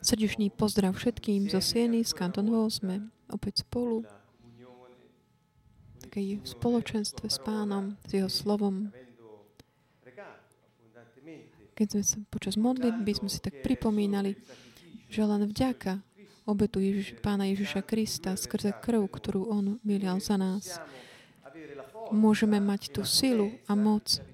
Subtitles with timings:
[0.00, 4.08] Srdečný pozdrav všetkým zo Sieny, z Canton Sme opäť spolu.
[5.92, 8.88] V takej spoločenstve s pánom, s jeho slovom.
[11.76, 14.32] Keď sme sa počas modlitby sme si tak pripomínali,
[15.12, 16.00] že len vďaka
[16.48, 20.80] obetu Ježiš, pána Ježiša Krista skrze krv, ktorú on vylial za nás,
[22.08, 24.24] môžeme mať tú silu a moc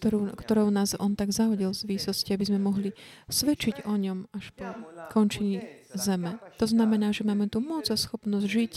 [0.00, 2.96] ktorú, ktorou nás On tak zahodil z výsosti, aby sme mohli
[3.28, 4.64] svedčiť o ňom až po
[5.12, 5.60] končení
[5.92, 6.40] zeme.
[6.56, 8.74] To znamená, že máme tu moc a schopnosť žiť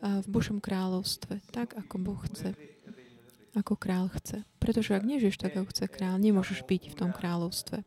[0.00, 2.56] v Božom kráľovstve, tak ako Boh chce,
[3.52, 4.48] ako král chce.
[4.56, 7.84] Pretože ak nežiješ tak, ako chce král, nemôžeš byť v tom kráľovstve.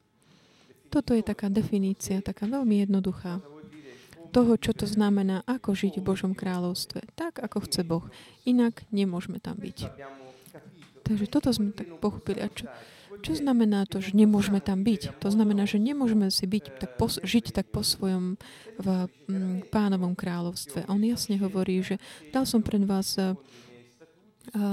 [0.93, 3.41] Toto je taká definícia, taká veľmi jednoduchá
[4.29, 8.05] toho, čo to znamená, ako žiť v Božom kráľovstve, tak ako chce Boh.
[8.45, 9.90] Inak nemôžeme tam byť.
[11.03, 12.39] Takže toto sme tak pochopili.
[12.44, 12.70] A čo,
[13.20, 15.20] čo znamená to, že nemôžeme tam byť?
[15.20, 18.40] To znamená, že nemôžeme si byť, tak pos, žiť tak po svojom
[18.79, 18.87] v
[19.27, 20.88] m, pánovom kráľovstve.
[20.88, 21.99] On jasne hovorí, že
[22.32, 23.18] dal som pred vás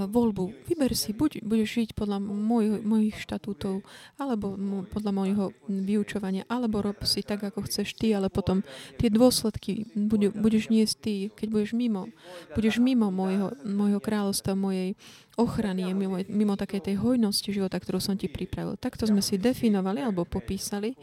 [0.09, 0.65] voľbu.
[0.65, 3.85] Vyber si, buď budeš žiť podľa môj, mojich štatútov,
[4.17, 4.57] alebo
[4.89, 8.65] podľa môjho vyučovania, alebo rob si tak, ako chceš ty, ale potom
[8.97, 12.09] tie dôsledky budeš, budeš niesť ty, keď budeš mimo.
[12.57, 14.97] Budeš mimo môjho, môjho kráľovstva, mojej
[15.37, 18.81] ochrany, mimo, mimo takej tej hojnosti života, ktorú som ti pripravil.
[18.81, 20.97] Takto sme si definovali alebo popísali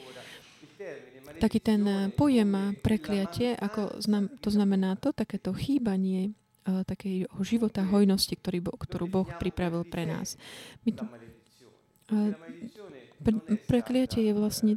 [1.33, 8.63] taký ten pojem prekliatie, ako znam, to znamená to, takéto chýbanie takého života hojnosti, ktorý,
[8.63, 10.39] ktorú Boh pripravil pre nás.
[10.87, 12.31] My tu, uh,
[13.19, 13.33] pre,
[13.67, 14.73] prekliatie je vlastne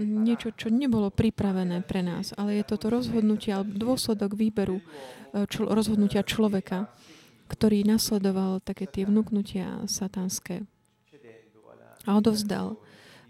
[0.00, 5.68] niečo, čo nebolo pripravené pre nás, ale je toto rozhodnutie alebo dôsledok výberu uh, čl-
[5.68, 6.88] rozhodnutia človeka,
[7.50, 10.62] ktorý nasledoval také tie vnúknutia satanské
[12.06, 12.78] a odovzdal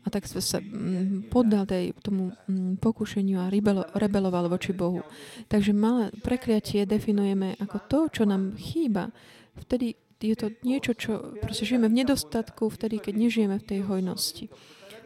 [0.01, 5.05] a tak sa mm, poddal tej, tomu mm, pokušeniu a rebelo, rebeloval voči Bohu.
[5.53, 9.13] Takže malé prekliatie definujeme ako to, čo nám chýba.
[9.61, 14.53] Vtedy je to niečo, čo proste žijeme v nedostatku, vtedy, keď nežijeme v tej hojnosti.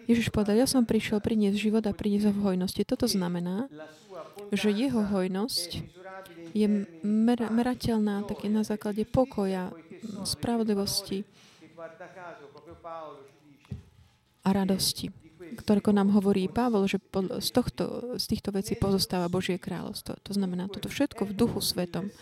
[0.05, 2.83] Ježiš povedal, ja som prišiel priniesť život a priniesť ho v hojnosti.
[2.85, 3.73] Toto znamená,
[4.53, 5.71] že jeho hojnosť
[6.55, 6.67] je
[7.03, 9.73] mer- merateľná také na základe pokoja,
[10.29, 11.25] spravodlivosti,
[14.45, 15.09] a radosti,
[15.57, 17.01] ktoré nám hovorí Pavol, že
[17.41, 20.21] z, tohto, z týchto vecí pozostáva Božie kráľovstvo.
[20.21, 22.13] To znamená toto všetko v duchu svetom.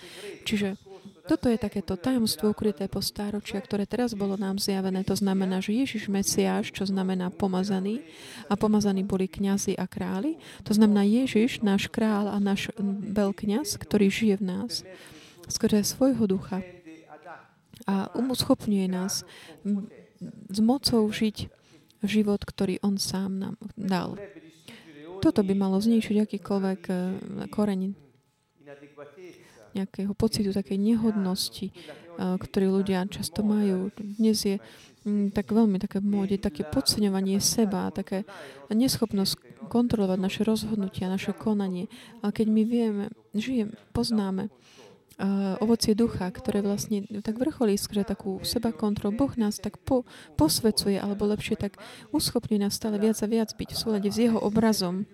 [0.46, 0.78] Čiže
[1.22, 5.06] toto je takéto tajomstvo ukryté po stáročia, ktoré teraz bolo nám zjavené.
[5.06, 8.02] To znamená, že Ježiš Mesiáš, čo znamená pomazaný,
[8.50, 10.38] a pomazaní boli kňazi a králi.
[10.66, 12.74] To znamená Ježiš, náš král a náš
[13.14, 14.72] veľkňaz, ktorý žije v nás,
[15.46, 16.62] skrze svojho ducha
[17.86, 19.26] a umoschopňuje nás
[20.50, 21.61] s mocou žiť
[22.02, 24.18] život, ktorý On sám nám dal.
[25.22, 26.98] Toto by malo zničiť akýkoľvek eh,
[27.46, 27.94] koreň
[29.72, 31.74] nejakého pocitu takej nehodnosti, eh,
[32.18, 33.94] ktorý ľudia často majú.
[33.94, 34.56] Dnes je
[35.06, 38.26] mm, tak veľmi také v móde, také podceňovanie seba, také
[38.68, 41.86] neschopnosť kontrolovať naše rozhodnutia, naše konanie.
[42.20, 44.50] A keď my vieme, žijeme, poznáme
[45.22, 49.14] uh, ovocie ducha, ktoré vlastne tak vrcholí skre takú seba kontrolu.
[49.14, 50.02] Boh nás tak po,
[50.34, 51.78] posvecuje, alebo lepšie tak
[52.10, 55.06] uschopňuje nás stále viac a viac byť v súlade s jeho obrazom.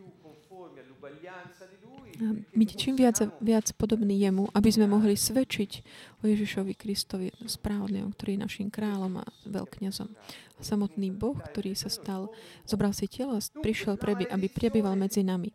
[2.50, 5.70] byť čím viac a viac podobný jemu, aby sme mohli svedčiť
[6.18, 10.10] o Ježišovi Kristovi spravodlivom, ktorý je našim kráľom a veľkňazom.
[10.58, 12.34] A samotný Boh, ktorý sa stal,
[12.66, 15.54] zobral si telo a prišiel, preby, aby prebýval medzi nami.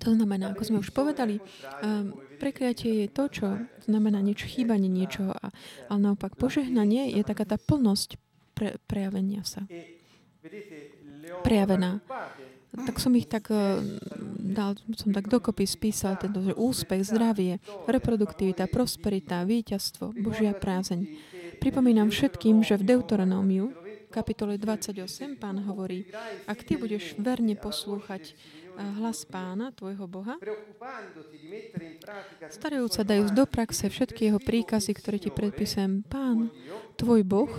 [0.00, 1.44] To znamená, ako sme už povedali,
[1.84, 3.46] um, prekliatie je to, čo
[3.84, 5.52] znamená niečo, chýbanie niečoho, a,
[5.92, 8.16] ale naopak požehnanie je taká tá plnosť
[8.56, 9.68] pre, prejavenia sa.
[11.44, 12.00] Prejavená.
[12.70, 13.82] Tak som ich tak uh,
[14.40, 21.12] dal, som tak dokopy spísal tento, že úspech, zdravie, reproduktivita, prosperita, víťazstvo, Božia prázeň.
[21.60, 23.74] Pripomínam všetkým, že v Deuteronómiu
[24.10, 26.10] kapitole 28 pán hovorí,
[26.50, 28.34] ak ty budeš verne poslúchať
[28.80, 30.40] hlas pána, tvojho Boha,
[32.48, 36.04] starajúc sa dajú do praxe všetky jeho príkazy, ktoré ti predpisujem.
[36.08, 36.48] Pán,
[36.96, 37.52] tvoj Boh,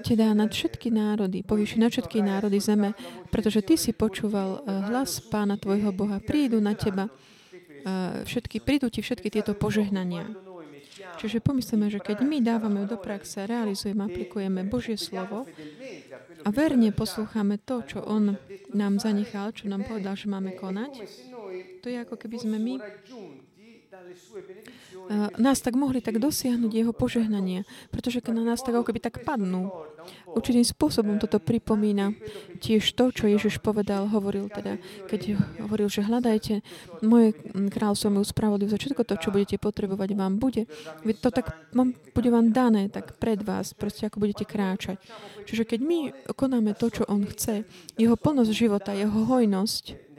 [0.00, 2.96] ti dá nad všetky národy, povýši nad všetky národy zeme,
[3.28, 6.20] pretože ty si počúval eh, hlas pána tvojho Boha.
[6.20, 10.49] Prídu na teba eh, všetky, prídu ti všetky tieto požehnania.
[11.20, 15.44] Čiže pomyslíme, že keď my dávame do praxe, realizujeme, aplikujeme Božie slovo
[16.40, 18.40] a verne poslúchame to, čo On
[18.72, 21.04] nám zanechal, čo nám povedal, že máme konať,
[21.84, 22.74] to je ako keby sme my
[25.42, 29.26] nás tak mohli tak dosiahnuť jeho požehnanie, pretože keď na nás tak ako keby tak
[29.26, 29.74] padnú.
[30.30, 32.14] Určitým spôsobom toto pripomína
[32.62, 34.78] tiež to, čo Ježiš povedal, hovoril teda,
[35.10, 35.36] keď
[35.66, 36.62] hovoril, že hľadajte
[37.02, 40.70] moje kráľstvo, moju spravodlivosť, všetko to, čo budete potrebovať, vám bude.
[41.04, 41.52] To tak
[42.14, 45.02] bude vám dané tak pred vás, proste ako budete kráčať.
[45.44, 45.98] Čiže keď my
[46.38, 47.66] konáme to, čo on chce,
[47.98, 50.10] jeho plnosť života, jeho hojnosť,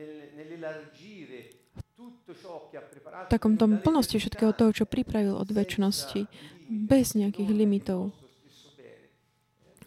[3.30, 6.28] takom tom plnosti všetkého toho, čo pripravil od väčšnosti,
[6.72, 8.16] bez nejakých limitov,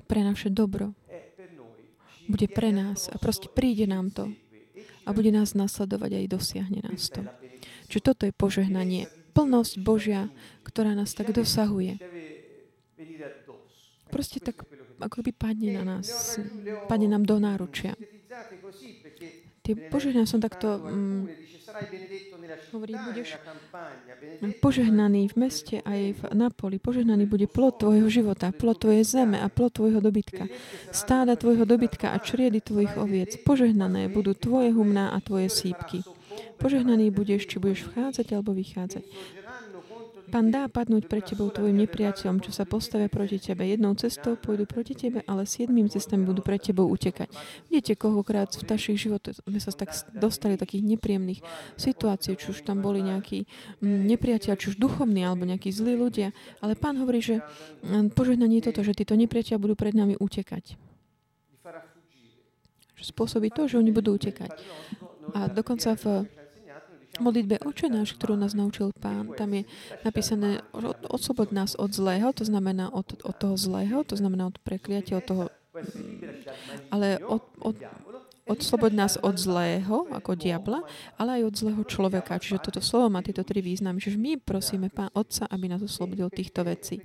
[0.05, 0.93] pre naše dobro.
[2.25, 4.32] Bude pre nás a proste príde nám to
[5.05, 7.21] a bude nás nasledovať a aj dosiahne nás to.
[7.88, 9.09] Čiže toto je požehnanie.
[9.37, 10.32] Plnosť Božia,
[10.65, 12.00] ktorá nás tak dosahuje.
[14.09, 14.65] Proste tak
[15.03, 16.38] ako by padne na nás,
[16.87, 17.99] padne nám do náručia.
[19.65, 21.44] Tie požehnania som takto mm,
[22.73, 23.29] hovorí, budeš
[24.62, 26.79] požehnaný v meste aj v Napoli.
[26.79, 30.47] Požehnaný bude plod tvojho života, plod tvojej zeme a plod tvojho dobytka.
[30.94, 33.35] Stáda tvojho dobytka a čriedy tvojich oviec.
[33.43, 36.06] Požehnané budú tvoje humná a tvoje sípky.
[36.59, 39.03] Požehnaný budeš, či budeš vchádzať alebo vychádzať.
[40.34, 43.70] Pán dá padnúť pred tebou tvojim nepriateľom, čo sa postavia proti tebe.
[43.70, 47.31] Jednou cestou pôjdu proti tebe, ale siedmým cestami budú pred tebou utekať.
[47.70, 51.38] Viete, kohokrát v našich životoch sme sa tak dostali takých nepríjemných
[51.78, 53.46] situácií, či už tam boli nejakí
[53.78, 56.34] mm, nepriateľ, či už duchovní, alebo nejakí zlí ľudia.
[56.58, 57.38] Ale pán hovorí, že
[57.86, 60.75] mm, požehnanie je toto, že títo nepriateľ budú pred nami utekať.
[62.98, 64.50] Spôsobí to, že oni budú utekať.
[65.31, 66.26] A dokonca v
[67.20, 69.62] modlitbe Oče náš, ktorú nás naučil Pán, tam je
[70.02, 70.62] napísané
[71.06, 75.26] oslobod nás od zlého, to znamená od, od toho zlého, to znamená od prekliatia, od
[75.26, 75.44] toho,
[76.90, 77.76] ale od, od,
[78.44, 80.84] odslobod nás od zlého, ako diabla,
[81.16, 82.37] ale aj od zlého človeka.
[82.38, 84.00] Čiže toto slovo má tieto tri významy.
[84.00, 87.00] Čiže my prosíme Pán Otca, aby nás oslobodil týchto vecí.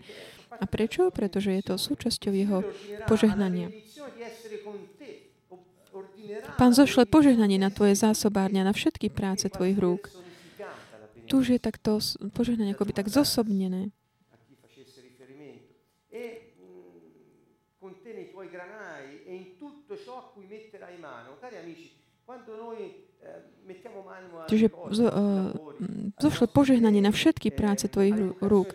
[0.59, 1.07] A prečo?
[1.09, 2.59] Pretože je to súčasťou jeho
[3.07, 3.71] požehnania.
[6.57, 10.11] Pán zošle požehnanie na tvoje zásobárňa, na všetky práce tvojich rúk.
[11.29, 12.01] Tu už je takto
[12.33, 13.93] požehnanie akoby tak zosobnené.
[24.49, 25.49] Čiže zo, uh,
[26.17, 28.73] zošle požehnanie na všetky práce tvojich rúk.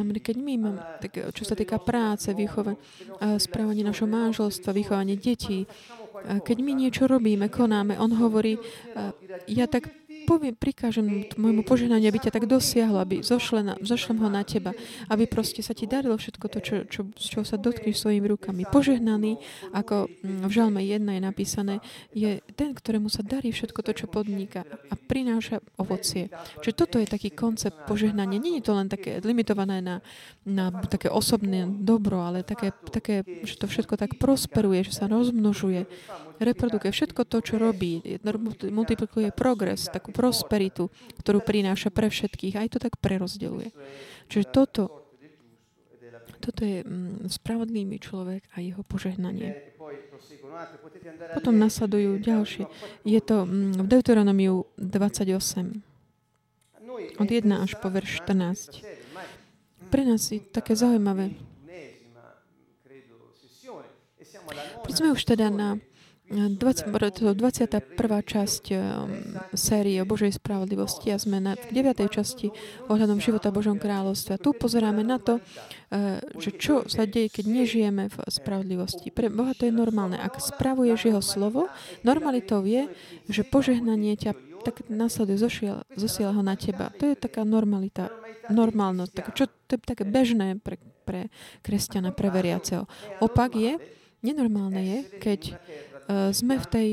[0.00, 2.80] Keď my máme, tak, čo sa týka práce, výchove,
[3.36, 5.68] správanie našho manželstva, vychovanie detí,
[6.24, 8.56] keď my niečo robíme, konáme, on hovorí,
[9.44, 9.92] ja tak
[10.24, 14.72] poviem, prikážem môjmu požehnaniu, aby ťa tak dosiahlo, aby zošle zošlem ho na teba,
[15.12, 18.62] aby proste sa ti darilo všetko to, čo, čo, čo sa dotkneš svojimi rukami.
[18.68, 19.38] Požehnaný,
[19.70, 21.74] ako mm, v Žalme 1 je napísané,
[22.10, 26.32] je ten, ktorému sa darí všetko to, čo podniká a prináša ovocie.
[26.60, 28.40] Čiže toto je taký koncept požehnania.
[28.40, 30.00] Je to len také limitované na,
[30.42, 35.86] na také osobné dobro, ale také, také, že to všetko tak prosperuje, že sa rozmnožuje,
[36.40, 38.02] reprodukuje všetko to, čo robí,
[38.70, 40.90] multiplikuje progres, takú prosperitu,
[41.22, 42.58] ktorú prináša pre všetkých.
[42.58, 43.70] Aj to tak prerozdeluje.
[44.26, 44.82] Čiže toto,
[46.40, 49.74] toto je mm, spravodlivý človek a jeho požehnanie.
[51.32, 52.64] Potom nasledujú ďalšie.
[53.04, 55.82] Je to mm, v Deuteronomiu 28.
[56.94, 58.82] Od 1 až po verš 14.
[59.90, 61.34] Pre nás je také zaujímavé.
[64.94, 65.82] Sme už teda na
[66.24, 66.88] 20,
[67.36, 68.00] 21.
[68.24, 68.80] časť um,
[69.52, 72.00] série o Božej spravodlivosti a sme na 9.
[72.08, 72.48] časti
[72.88, 74.40] ohľadom života Božom kráľovstve.
[74.40, 79.12] Tu pozeráme na to, uh, že čo sa deje, keď nežijeme v spravodlivosti.
[79.12, 80.16] Pre Boha to je normálne.
[80.16, 81.68] Ak spravuješ Jeho slovo,
[82.08, 82.88] normalitou je,
[83.28, 84.32] že požehnanie ťa
[84.64, 86.88] tak následuje, zosiela, zosiela ho na teba.
[86.96, 88.08] To je taká normalita,
[88.48, 89.12] normálnosť.
[89.12, 91.28] Tak, čo, to je také bežné pre, pre
[91.60, 92.88] kresťana, pre veriaceho.
[93.20, 93.76] Opak je,
[94.24, 95.40] nenormálne je, keď
[96.08, 96.88] sme v tej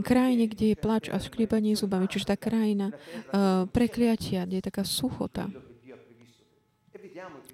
[0.00, 4.82] krajine, kde je plač a škríbanie zubami, čiže tá krajina uh, prekliatia, kde je taká
[4.82, 5.52] suchota.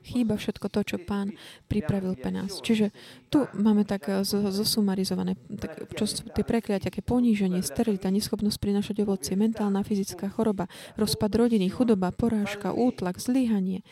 [0.01, 1.37] Chýba všetko to, čo pán
[1.69, 2.65] pripravil pre nás.
[2.65, 2.97] Čiže
[3.29, 9.37] tu máme tak zosumarizované, tak, čo sú tie prekliatia, aké poníženie, sterilita, neschopnosť prinašať ovocie,
[9.37, 13.85] mentálna, fyzická choroba, rozpad rodiny, chudoba, porážka, útlak, zlyhanie,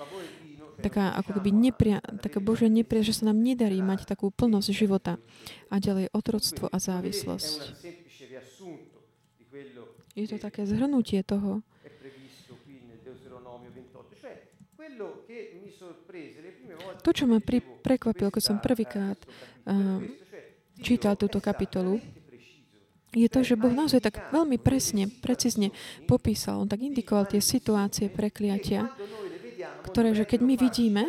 [0.78, 5.18] taká ako keby nepria, taká Božia nepria, že sa nám nedarí mať takú plnosť života.
[5.68, 7.60] A ďalej otroctvo a závislosť.
[10.18, 11.62] Je to také zhrnutie toho.
[17.04, 19.18] To, čo ma pri, prekvapilo, keď som prvýkrát
[19.68, 20.02] uh,
[20.82, 22.02] čítal túto kapitolu,
[23.16, 25.72] je to, že Boh naozaj tak veľmi presne, precízne
[26.04, 28.92] popísal, on tak indikoval tie situácie prekliatia,
[29.86, 31.02] ktoré, že keď my vidíme,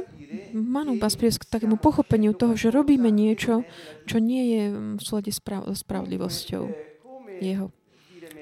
[0.54, 3.66] Manu vás k takému pochopeniu toho, že robíme niečo,
[4.06, 4.64] čo nie je
[4.98, 5.42] v súlade s
[5.82, 6.64] spravodlivosťou
[7.42, 7.74] jeho.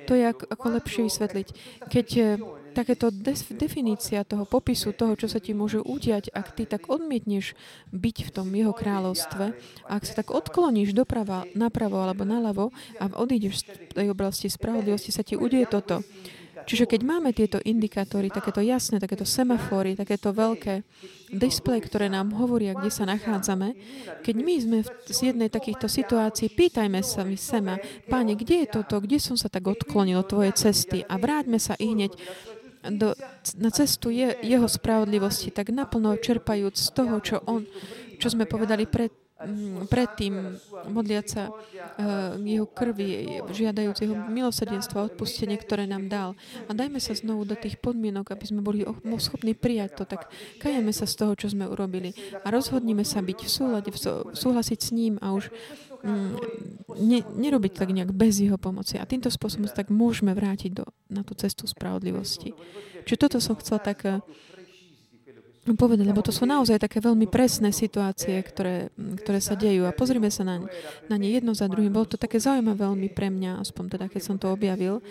[0.08, 1.48] To je ako, ako lepšie vysvetliť.
[1.92, 2.28] Keď eh,
[2.72, 3.10] takéto
[3.58, 7.58] definícia toho popisu toho, čo sa ti môže udiať, ak ty tak odmietneš
[7.90, 9.46] byť v tom jeho kráľovstve,
[9.90, 12.70] ak sa tak odkloníš doprava, napravo alebo naľavo
[13.02, 16.06] a odídeš z tej oblasti spravodlivosti, sa ti udie toto.
[16.68, 20.84] Čiže keď máme tieto indikátory, takéto jasné, takéto semafóry, takéto veľké
[21.32, 23.72] displej, ktoré nám hovoria, kde sa nachádzame,
[24.20, 27.80] keď my sme v jednej takýchto situácií, pýtajme sa my sema,
[28.12, 31.08] páne, kde je toto, kde som sa tak odklonil od tvojej cesty?
[31.08, 32.12] A vráťme sa i hneď
[32.92, 33.16] do,
[33.60, 37.64] na cestu je, jeho spravodlivosti, tak naplno čerpajúc z toho, čo on,
[38.20, 39.12] čo sme povedali pred,
[39.86, 40.58] predtým,
[40.90, 46.30] modliať sa uh, jeho krvi, žiadajúc jeho milosrdenstvo a odpustenie, ktoré nám dal.
[46.66, 48.82] A dajme sa znovu do tých podmienok, aby sme boli
[49.22, 52.18] schopní prijať to, tak kajeme sa z toho, čo sme urobili.
[52.42, 53.90] A rozhodnime sa byť v súlade,
[54.34, 55.54] súhlasiť s ním a už
[56.02, 56.34] mm,
[56.98, 58.98] ne, nerobiť tak nejak bez jeho pomoci.
[58.98, 62.58] A týmto spôsobom sa tak môžeme vrátiť do, na tú cestu spravodlivosti.
[63.06, 64.20] Čiže toto som chcela tak eh,
[65.76, 69.84] povedať, lebo to sú naozaj také veľmi presné situácie, ktoré, ktoré sa dejú.
[69.84, 70.64] A pozrime sa na,
[71.12, 71.92] na ne jedno za druhým.
[71.92, 75.04] Bolo to také zaujímavé veľmi pre mňa, aspoň teda, keď som to objavil.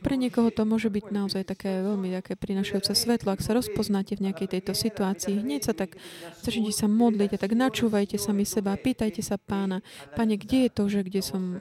[0.00, 3.36] Pre niekoho to môže byť naozaj také veľmi také prinašajúce svetlo.
[3.36, 6.00] Ak sa rozpoznáte v nejakej tejto situácii, hneď sa tak
[6.40, 9.84] začnite sa modliť a tak načúvajte sami seba, pýtajte sa pána,
[10.16, 11.60] pane, kde je to, že kde som,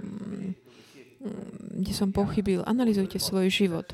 [1.76, 2.64] kde som pochybil.
[2.64, 3.92] Analizujte svoj život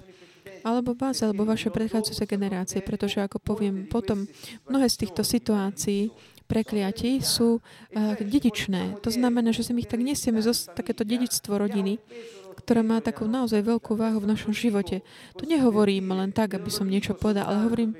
[0.65, 4.25] alebo vás, alebo vaše predchádzajúce generácie, pretože ako poviem potom,
[4.65, 6.09] mnohé z týchto situácií
[6.45, 9.01] prekliatí sú uh, dedičné.
[9.01, 11.97] To znamená, že si my ich tak nesieme zo takéto dedičstvo rodiny,
[12.55, 15.03] ktorá má takú naozaj veľkú váhu v našom živote.
[15.35, 17.91] To nehovorím len tak, aby som niečo povedal, ale hovorím,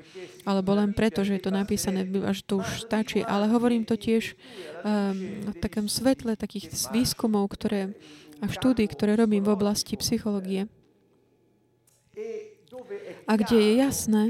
[0.48, 4.32] alebo len preto, že je to napísané, že to už stačí, ale hovorím to tiež
[4.32, 7.94] um, v takom svetle takých výskumov, ktoré,
[8.40, 10.66] a štúdí, ktoré robím v oblasti psychológie.
[13.26, 14.22] A kde je jasné,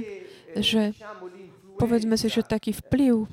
[0.57, 0.93] že
[1.81, 3.31] povedzme si, že taký vplyv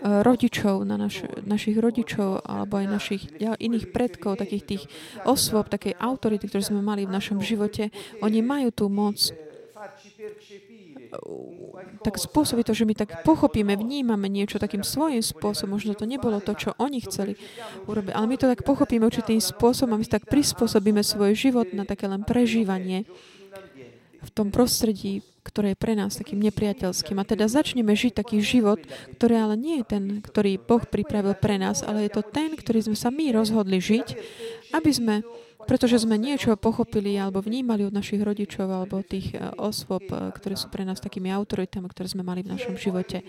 [0.00, 4.82] Eh, rodičov, na naš, našich rodičov alebo aj našich iných predkov, takých tých
[5.28, 7.92] osôb, takej autority, ktoré sme mali v našom živote,
[8.24, 9.36] oni majú tú moc eh,
[12.00, 15.76] tak spôsobí to, že my tak pochopíme, vnímame niečo takým svojím spôsobom.
[15.76, 17.36] Možno to nebolo to, čo oni chceli
[17.84, 21.84] urobiť, ale my to tak pochopíme určitým spôsobom a my tak prispôsobíme svoj život na
[21.84, 23.04] také len prežívanie
[24.20, 27.16] v tom prostredí, ktoré je pre nás takým nepriateľským.
[27.16, 28.80] A teda začneme žiť taký život,
[29.16, 32.92] ktorý ale nie je ten, ktorý Boh pripravil pre nás, ale je to ten, ktorý
[32.92, 34.06] sme sa my rozhodli žiť,
[34.76, 35.14] aby sme
[35.68, 40.54] pretože sme niečo pochopili alebo vnímali od našich rodičov alebo tých eh, osôb, eh, ktoré
[40.56, 43.22] sú pre nás takými autoritami, ktoré sme mali v našom živote.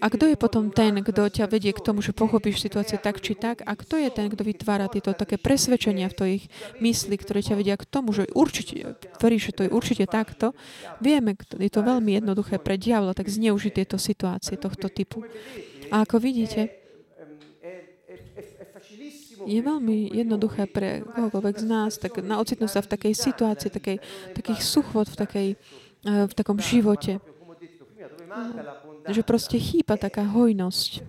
[0.00, 3.36] A kto je potom ten, kto ťa vedie k tomu, že pochopíš situáciu tak či
[3.36, 3.60] tak?
[3.68, 6.44] A kto je ten, kto vytvára tieto také presvedčenia v tvojich
[6.80, 10.56] mysli, ktoré ťa vedia k tomu, že určite, veríš, že to je určite takto?
[11.04, 15.28] Vieme, je to veľmi jednoduché pre diabla, tak zneužiť tieto situácie tohto typu.
[15.92, 16.79] A ako vidíte,
[19.46, 23.96] je veľmi jednoduché pre kohokoľvek z nás tak na ocitnúť sa v takej situácii, takej,
[24.36, 25.48] takých suchvod v, takej,
[26.04, 27.20] eh, v takom živote.
[29.10, 31.02] Že proste chýba taká hojnosť.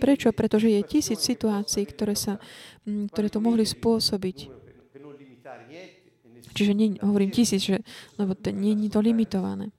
[0.00, 0.32] Prečo?
[0.32, 2.40] Pretože je tisíc situácií, ktoré, sa,
[2.88, 4.48] mm, ktoré to mohli spôsobiť.
[6.50, 7.84] Čiže nie, hovorím tisíc, že,
[8.16, 9.70] lebo to nie je to limitované.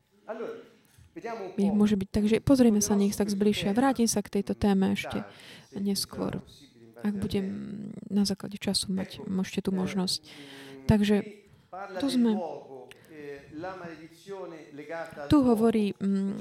[1.59, 2.07] Ich môže byť.
[2.09, 3.75] Takže pozrieme sa nech tak zbližšia.
[3.75, 5.21] Vrátim sa k tejto téme ešte
[5.75, 6.39] neskôr.
[7.01, 7.45] Ak budem
[8.09, 10.21] na základe času mať, môžete tú možnosť.
[10.85, 11.23] Takže
[11.97, 12.37] tu sme.
[15.29, 16.33] Tu hovorí mm,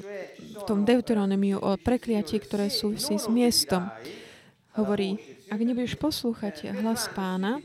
[0.57, 3.91] v tom Deuteronomiu o prekliatí, ktoré súvisí s miestom.
[4.79, 5.19] Hovorí,
[5.51, 7.59] ak nebudeš poslúchať hlas pána,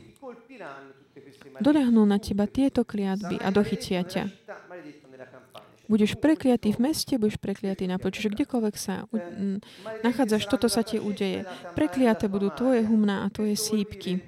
[1.62, 4.24] doľahnú na teba tieto kliatby a dochytia ťa.
[5.86, 7.98] Budeš prekliatý v meste, budeš prekliatý na.
[7.98, 9.18] Čiže kdekoľvek sa u,
[10.02, 11.46] nachádzaš, toto sa ti udeje.
[11.78, 14.18] Prekliaté budú tvoje humná a tvoje sípky.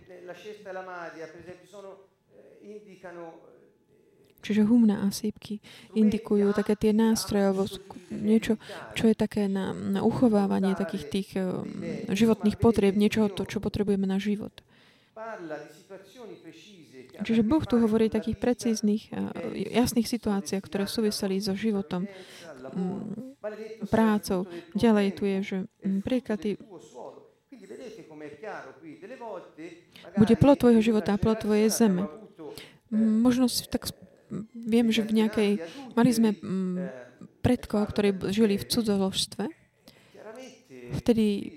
[4.38, 5.58] Čiže humna a sípky
[5.92, 7.66] indikujú také tie nástroje alebo
[8.08, 8.56] niečo,
[8.94, 11.66] čo je také na, na uchovávanie takých tých um,
[12.08, 14.54] životných potrieb, niečoho to, čo potrebujeme na život.
[17.18, 19.10] Čiže Boh tu hovorí o takých precíznych,
[19.54, 23.38] jasných situáciách, ktoré súviseli so životom, mm,
[23.90, 24.46] prácou.
[24.78, 26.54] Ďalej tu je, že mm, príklady
[30.18, 32.06] bude plod tvojho života a plod tvojej zeme.
[32.94, 33.90] Možno si tak
[34.54, 35.50] viem, že v nejakej,
[35.92, 36.32] mali sme
[37.40, 39.44] predkov, ktorí žili v cudzoložstve,
[40.94, 41.56] vtedy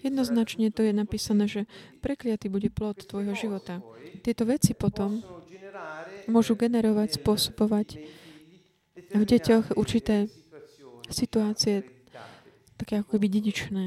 [0.00, 1.62] jednoznačne to je napísané, že
[2.00, 3.84] prekliatý bude plod tvojho života.
[4.24, 5.20] Tieto veci potom
[6.28, 7.88] môžu generovať, spôsobovať
[9.10, 10.30] v deťoch určité
[11.10, 11.82] situácie
[12.78, 13.84] také ako keby dedičné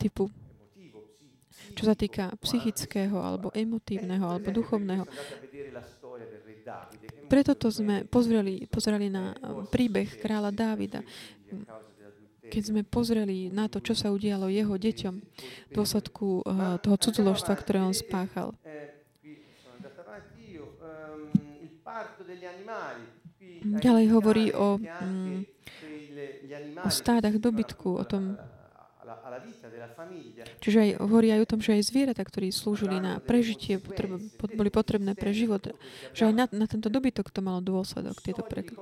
[0.00, 0.32] typu
[1.72, 5.04] čo sa týka psychického, alebo emotívneho, alebo duchovného.
[7.26, 9.32] Preto to sme pozreli, pozreli na
[9.72, 11.00] príbeh kráľa Dávida.
[12.52, 17.56] Keď sme pozreli na to, čo sa udialo jeho deťom v dôsledku uh, toho cudzoložstva,
[17.56, 18.52] ktoré on spáchal.
[23.62, 25.38] Ďalej hovorí o, mm,
[26.84, 28.36] o stádach dobytku, o tom,
[30.62, 34.18] Čiže aj hovorí aj o tom, že aj zvieratá, ktorí slúžili na prežitie, potreb,
[34.54, 35.74] boli potrebné pre život,
[36.14, 38.78] že aj na, na tento dobytok to malo dôsledok, tieto preklady.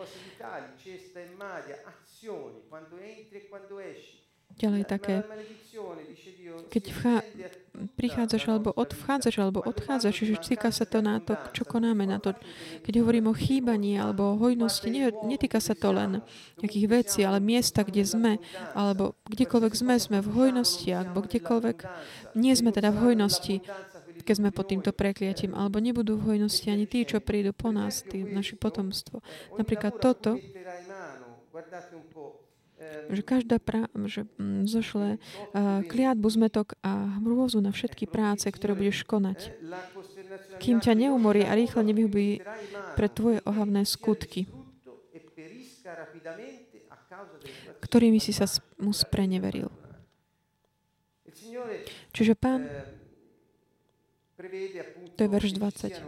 [4.60, 5.22] Ďalej také,
[6.68, 7.14] keď vchá,
[7.94, 12.34] prichádzaš alebo odchádzaš alebo odchádzaš, čiže týka sa to na to, čo konáme, na to,
[12.82, 16.20] keď hovorím o chýbaní alebo o hojnosti, nie, netýka sa to len
[16.60, 18.32] nejakých vecí, ale miesta, kde sme,
[18.74, 21.78] alebo kdekoľvek sme, sme v hojnosti, alebo kdekoľvek
[22.36, 23.64] nie sme teda v hojnosti,
[24.20, 28.04] keď sme pod týmto prekliatím, alebo nebudú v hojnosti ani tí, čo prídu po nás,
[28.04, 29.24] tí, naši potomstvo.
[29.56, 30.36] Napríklad toto,
[33.10, 38.72] že každá pra, že mm, zošle uh, kliatbu, zmetok a hrôzu na všetky práce, ktoré
[38.72, 39.52] budeš konať.
[40.64, 42.40] Kým ťa neumorí a rýchle nevyhubí
[42.96, 44.48] pre tvoje ohavné skutky,
[47.84, 48.48] ktorými si sa
[48.80, 49.68] mu spreneveril.
[52.16, 52.64] Čiže pán,
[55.16, 56.00] to je verš 20,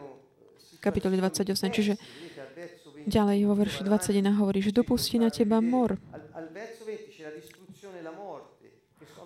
[0.80, 1.94] kapitoly 28, čiže
[3.06, 5.98] ďalej vo verši 21 hovorí, že dopustí na teba mor,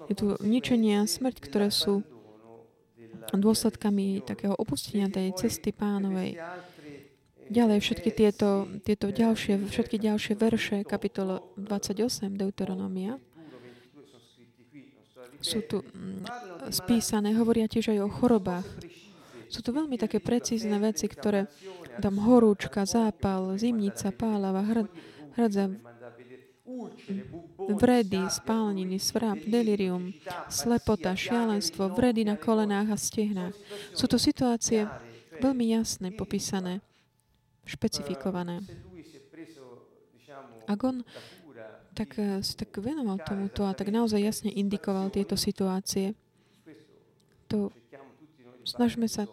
[0.07, 2.07] je tu ničenie a smrť, ktoré sú
[3.35, 6.39] dôsledkami takého opustenia tej cesty pánovej.
[7.47, 13.23] Ďalej všetky tieto, tieto ďalšie, všetky ďalšie verše, kapitolo 28 Deuteronomia,
[15.39, 16.27] sú tu mm,
[16.75, 18.67] spísané, hovoria tiež aj o chorobách.
[19.47, 21.47] Sú to veľmi také precízne veci, ktoré
[22.01, 24.63] tam horúčka, zápal, zimnica, pálava,
[25.37, 25.73] hrdza,
[27.71, 30.11] vredy, spálniny, svrap, delirium,
[30.51, 33.55] slepota, šialenstvo, vredy na kolenách a stehnách.
[33.95, 34.91] Sú to situácie
[35.39, 36.83] veľmi jasné, popísané,
[37.65, 38.61] špecifikované.
[40.67, 41.07] Ak on
[41.97, 46.13] tak, eh, tak venoval tomuto a tak naozaj jasne indikoval tieto situácie,
[47.49, 47.73] to
[48.67, 49.25] snažme sa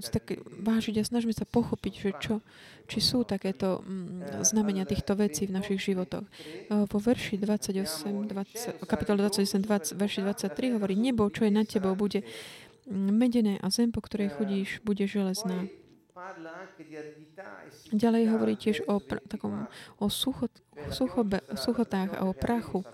[0.00, 2.34] tak vážiť a snažme sa pochopiť, že čo,
[2.86, 6.24] či sú takéto mm, znamenia týchto vecí v našich životoch.
[6.70, 11.96] Vo verši 28, 20, kapitole 28, 20, verši 23 hovorí, nebo, čo je nad tebou,
[11.96, 15.66] bude mm, medené a zem, po ktorej chodíš, bude železná.
[17.92, 19.68] Ďalej hovorí tiež o pr- takom
[20.00, 20.50] o suchot,
[20.88, 22.84] suchobe, suchotách a o prachu.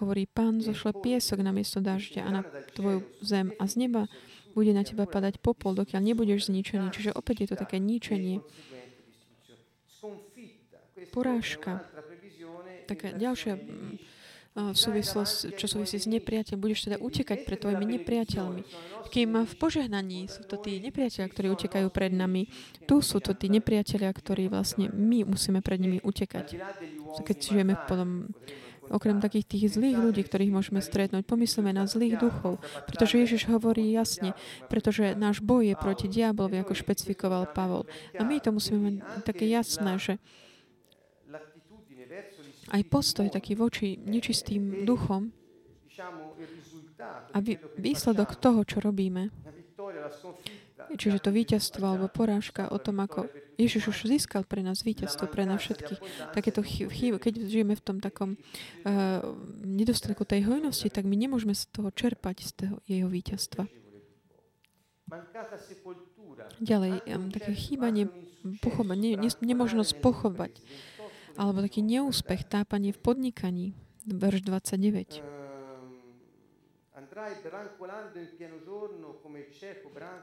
[0.00, 2.42] Hovorí, pán zošle piesok na miesto dažďa a na
[2.76, 4.08] tvoju zem a z neba
[4.56, 6.88] bude na teba padať popol, dokiaľ nebudeš zničený.
[6.88, 8.40] Čiže opäť je to také ničenie.
[11.12, 11.84] Porážka.
[12.88, 14.00] Taká ďalšia mm,
[14.72, 16.56] súvislosť, čo súvisí s nepriateľom.
[16.56, 18.62] Budeš teda utekať pred tvojimi nepriateľmi.
[19.12, 22.48] Kým v požehnaní sú to tí nepriateľia, ktorí utekajú pred nami,
[22.88, 26.56] tu sú to tí nepriateľia, ktorí vlastne my musíme pred nimi utekať.
[27.20, 28.32] Keď žijeme potom
[28.90, 33.90] Okrem takých tých zlých ľudí, ktorých môžeme stretnúť, pomyslíme na zlých duchov, pretože Ježiš hovorí
[33.90, 34.32] jasne,
[34.70, 37.86] pretože náš boj je proti diablovi, ako špecifikoval Pavol.
[38.16, 38.94] A my to musíme mať
[39.26, 40.14] také jasné, že
[42.70, 45.30] aj postoj taký voči nečistým duchom
[47.30, 47.38] a
[47.78, 49.30] výsledok toho, čo robíme,
[50.96, 55.48] čiže to víťazstvo alebo porážka o tom, ako Ježiš už získal pre nás víťazstvo, pre
[55.48, 56.32] nás všetkých.
[56.36, 59.24] Takéto chyby, keď žijeme v tom takom uh,
[59.64, 63.64] nedostatku tej hojnosti, tak my nemôžeme z toho čerpať, z toho jeho víťazstva.
[66.60, 68.10] Ďalej, také chýbanie,
[68.58, 70.52] pochovať, ne, ne, nemožnosť pochovať,
[71.38, 73.66] alebo taký neúspech, tápanie v podnikaní,
[74.04, 75.45] verš 29.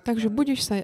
[0.05, 0.75] Takže budeš, sa,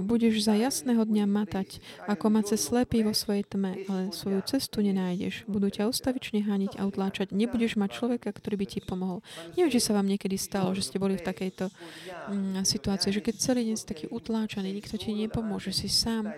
[0.00, 5.44] budeš za jasného dňa matať, ako mace slepý vo svojej tme, ale svoju cestu nenájdeš.
[5.44, 7.36] Budú ťa ustavične hániť a utláčať.
[7.36, 9.20] Nebudeš mať človeka, ktorý by ti pomohol.
[9.52, 13.34] Neviem, či sa vám niekedy stalo, že ste boli v takejto mm, situácii, že keď
[13.36, 16.32] celý deň ste taký utláčaný, nikto ti nepomôže, si sám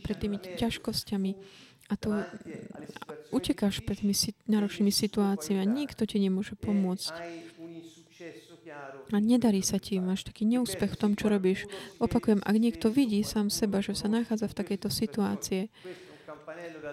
[0.00, 1.32] pred tými ťažkosťami
[1.92, 2.24] a to
[3.36, 4.16] utekáš pred tými
[4.48, 7.12] náročnými situáciami a nikto ti nemôže pomôcť.
[9.12, 11.68] A nedarí sa ti, máš taký neúspech v tom, čo robíš.
[12.00, 15.68] Opakujem, ak niekto vidí sám seba, že sa nachádza v takejto situácie,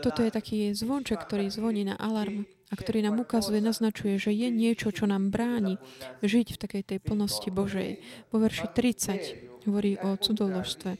[0.03, 4.51] toto je taký zvonček, ktorý zvoní na alarm a ktorý nám ukazuje, naznačuje, že je
[4.51, 5.81] niečo, čo nám bráni
[6.21, 8.03] žiť v takej tej plnosti Božej.
[8.29, 10.91] Vo verši 30 hovorí o cudoložstve.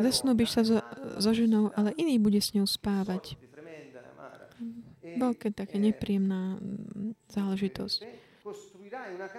[0.00, 0.78] Zasnúbiš sa so,
[1.20, 3.38] so ženou, ale iný bude s ňou spávať.
[5.04, 6.58] Veľké také nepríjemná
[7.30, 8.23] záležitosť.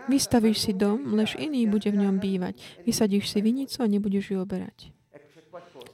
[0.09, 2.59] Vystavíš si dom, lež iný bude v ňom bývať.
[2.83, 4.91] Vysadíš si vinicu a nebudeš ju oberať.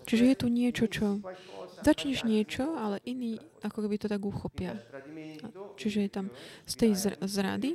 [0.06, 1.22] Čiže je tu niečo, čo...
[1.82, 4.78] Začneš niečo, ale iní ako keby to tak uchopia.
[5.82, 6.30] Čiže je tam
[6.70, 6.92] z tej
[7.26, 7.74] zrady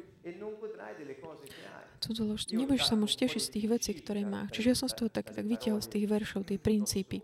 [1.99, 2.55] cudzoložství.
[2.55, 4.47] Nebudeš sa môcť tešiť z tých vecí, ktoré má.
[4.55, 7.19] Čiže ja som z toho tak, tak vytiahol z tých veršov, tie princípy,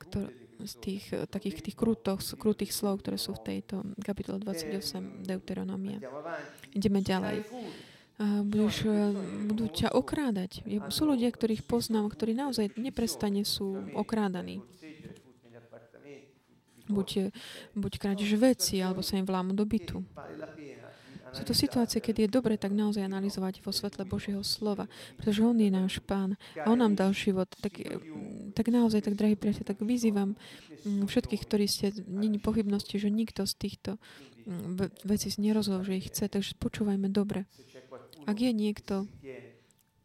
[0.00, 5.98] ktoré, z tých takých tých krutoch, krutých slov, ktoré sú v tejto kapitole 28 Deuteronomia.
[6.70, 7.42] Ideme ďalej.
[8.14, 9.10] A budeš, e,
[9.50, 10.62] budú ťa okrádať.
[10.94, 14.62] Sú ľudia, ktorých poznám, ktorí naozaj neprestane sú okrádaní.
[16.86, 17.34] Buď,
[17.74, 20.04] buď krádež veci, alebo sa im vlámu do bytu.
[21.34, 24.86] Sú to situácie, keď je dobre tak naozaj analyzovať vo svetle Božieho slova,
[25.18, 27.50] pretože On je náš Pán a On nám dal život.
[27.58, 27.74] Tak,
[28.54, 30.38] tak naozaj, tak drahí priatelia, tak vyzývam
[30.86, 33.90] mm, všetkých, ktorí ste, není pochybnosti, že nikto z týchto
[34.46, 37.50] mm, vecí nerozhodol, že ich chce, takže počúvajme dobre.
[38.24, 39.10] Ak je niekto,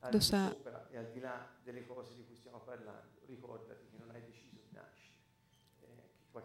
[0.01, 0.51] kto sa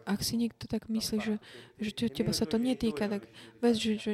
[0.05, 1.35] ak si niekto tak myslí, že,
[1.81, 3.25] že teba sa to netýka, tak
[3.57, 4.11] vec, že, že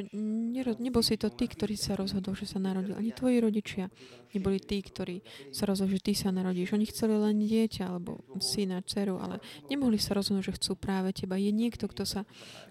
[0.80, 2.96] nebol si to ty, ktorý sa rozhodol, že sa narodil.
[2.96, 3.92] Ani tvoji rodičia
[4.32, 5.20] neboli tí, ktorí
[5.52, 6.72] sa rozhodli, že ty sa narodíš.
[6.72, 11.36] Oni chceli len dieťa, alebo syna, dceru, ale nemohli sa rozhodnúť, že chcú práve teba.
[11.36, 12.24] Je niekto, kto sa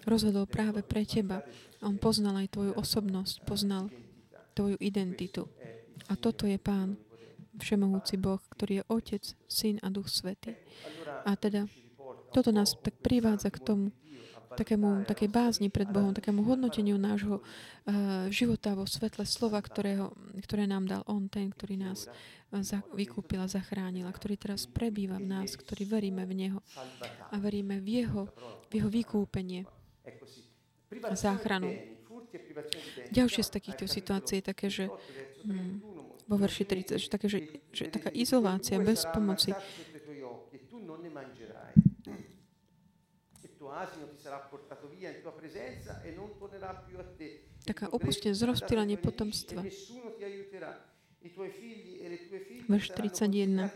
[0.10, 1.46] rozhodol práve pre teba.
[1.86, 3.94] On poznal aj tvoju osobnosť, poznal
[4.58, 5.46] tvoju identitu.
[6.10, 6.98] A toto je Pán,
[7.62, 10.58] Všemohúci Boh, ktorý je Otec, Syn a Duch Svetý.
[11.28, 11.70] A teda
[12.32, 13.86] toto nás tak privádza k tomu,
[14.56, 20.12] takému, takej bázni pred Bohom, takému hodnoteniu nášho uh, života vo svetle slova, ktorého,
[20.44, 24.67] ktoré nám dal On, ten, ktorý nás uh, za, vykúpil a zachránil a ktorý teraz
[24.67, 26.60] prebýva v nás, ktorý veríme v Neho
[27.32, 28.28] a veríme v Jeho,
[28.67, 29.63] v jeho vykúpenie
[31.08, 31.72] a záchranu.
[33.12, 34.91] Ďalšie z takýchto situácií je také, že
[35.48, 35.80] hm,
[36.28, 37.39] vo verši 30, že, také, že,
[37.72, 39.52] že taká izolácia bez pomoci,
[43.72, 47.48] asino ti sarà portato via in tua presenza e non tornerà più a te.
[47.64, 49.62] Taká opustené zrozptýlanie potomstva.
[52.72, 53.68] Verš 31.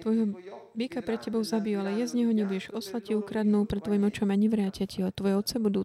[0.00, 0.24] Tvojho
[0.72, 4.36] býka pre tebou zabijú, ale je z neho nebudeš oslati ukradnú, pred tvojim očom a
[4.36, 5.12] nevrátia ti ho.
[5.12, 5.84] Tvoje oce budú,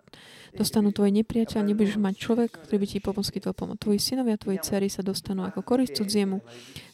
[0.56, 3.78] dostanú tvoje nepriateľ, nebudeš mať človek, ktorý by ti poskytol pomoc.
[3.84, 6.40] Tvoji synovia, tvoji dcery sa dostanú ako korist cudziemu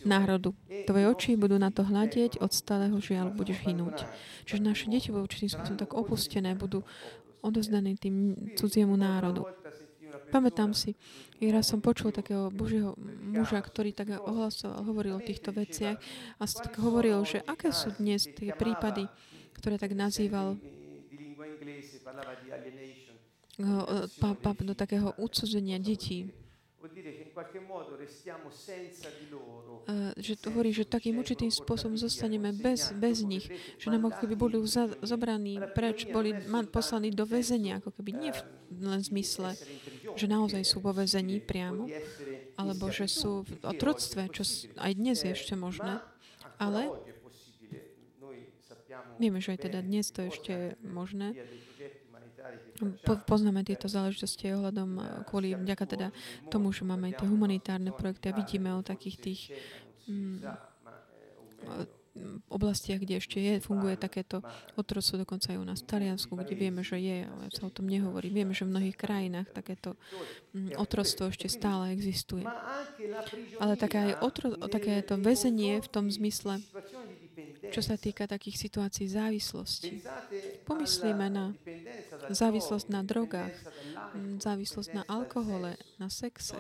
[0.04, 0.58] národu.
[0.90, 4.10] Tvoje oči budú na to hľadieť, od stáleho žiaľ budeš hynúť.
[4.50, 6.82] Čiže naše deti budú určitým spôsobom tak opustené, budú
[7.42, 9.46] odozdané tým cudziemu národu.
[10.32, 10.96] Pamätám si,
[11.44, 16.00] raz som počul takého Božieho muža, ktorý tak ohlasoval, hovoril o týchto veciach
[16.40, 19.08] a tak hovoril, že aké sú dnes tie prípady,
[19.56, 20.56] ktoré tak nazýval
[24.66, 26.32] do takého ucudzenia detí.
[29.86, 33.46] Uh, že to hovorí, že takým určitým spôsobom zostaneme bez, bez nich,
[33.78, 36.34] že nám ako keby boli za, zobraní preč, boli
[36.74, 38.42] poslaní do väzenia, ako keby nie v
[38.82, 39.54] len zmysle,
[40.18, 41.86] že naozaj sú vo väzení priamo,
[42.58, 44.42] alebo že sú v otroctve, čo
[44.82, 46.02] aj dnes je ešte možné,
[46.58, 46.90] ale
[49.22, 51.38] vieme, že aj teda dnes to ešte je možné,
[53.30, 56.08] poznáme tieto záležitosti ohľadom eh, kvôli vďaka teda
[56.50, 59.42] tomu, že máme tie humanitárne projekty a vidíme o takých tých
[60.10, 60.46] mm,
[62.52, 64.44] oblastiach, kde ešte je, funguje takéto
[64.76, 67.88] otroctvo, dokonca aj u nás v Taliansku, kde vieme, že je, ale sa o tom
[67.88, 68.28] nehovorí.
[68.28, 69.96] Vieme, že v mnohých krajinách takéto
[70.52, 72.44] mm, otroctvo ešte stále existuje.
[73.64, 76.60] Ale také aj otro, takéto väzenie v tom zmysle,
[77.72, 80.04] čo sa týka takých situácií závislosti.
[80.68, 81.56] Pomyslíme na
[82.28, 83.56] závislosť na drogách,
[84.44, 86.60] závislosť na alkohole, na sexe.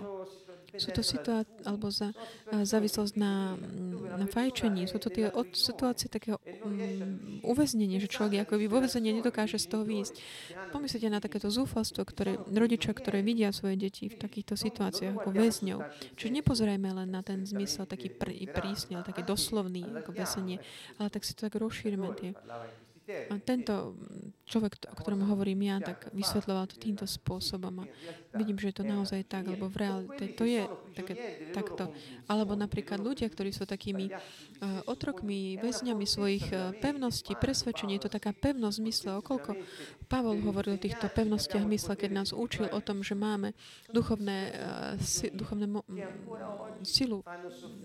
[0.80, 2.16] Sú to situácie, alebo za,
[2.48, 3.60] závislosť na,
[4.16, 4.88] na fajčení.
[4.88, 9.68] Sú to tie od, situácie takého um, uväznenia, že človek ako vo uväznení nedokáže z
[9.68, 10.16] toho výjsť.
[10.72, 15.80] Pomyslite na takéto zúfalstvo, ktoré rodičia, ktoré vidia svoje deti v takýchto situáciách ako väzňov.
[16.16, 20.64] Čiže nepozerajme len na ten zmysel taký pr- prísny, ale taký doslovný ako väzenie,
[21.00, 22.32] ale tak si to tak rozšírme tie
[23.44, 23.96] tento
[24.52, 27.86] človek, o ktorom hovorím ja, tak vysvetľoval to týmto spôsobom a
[28.36, 31.14] vidím, že je to naozaj tak, lebo v realite to je také,
[31.56, 31.88] takto.
[32.28, 38.16] Alebo napríklad ľudia, ktorí sú takými uh, otrokmi, väzňami svojich uh, pevností, presvedčení, je to
[38.20, 39.10] taká pevnosť mysle.
[39.24, 39.56] Okolko
[40.12, 43.56] Pavol hovoril o týchto pevnostiach mysle, keď nás učil o tom, že máme
[43.96, 44.52] duchovné,
[45.00, 45.88] si, duchovné mo-
[46.84, 47.24] silu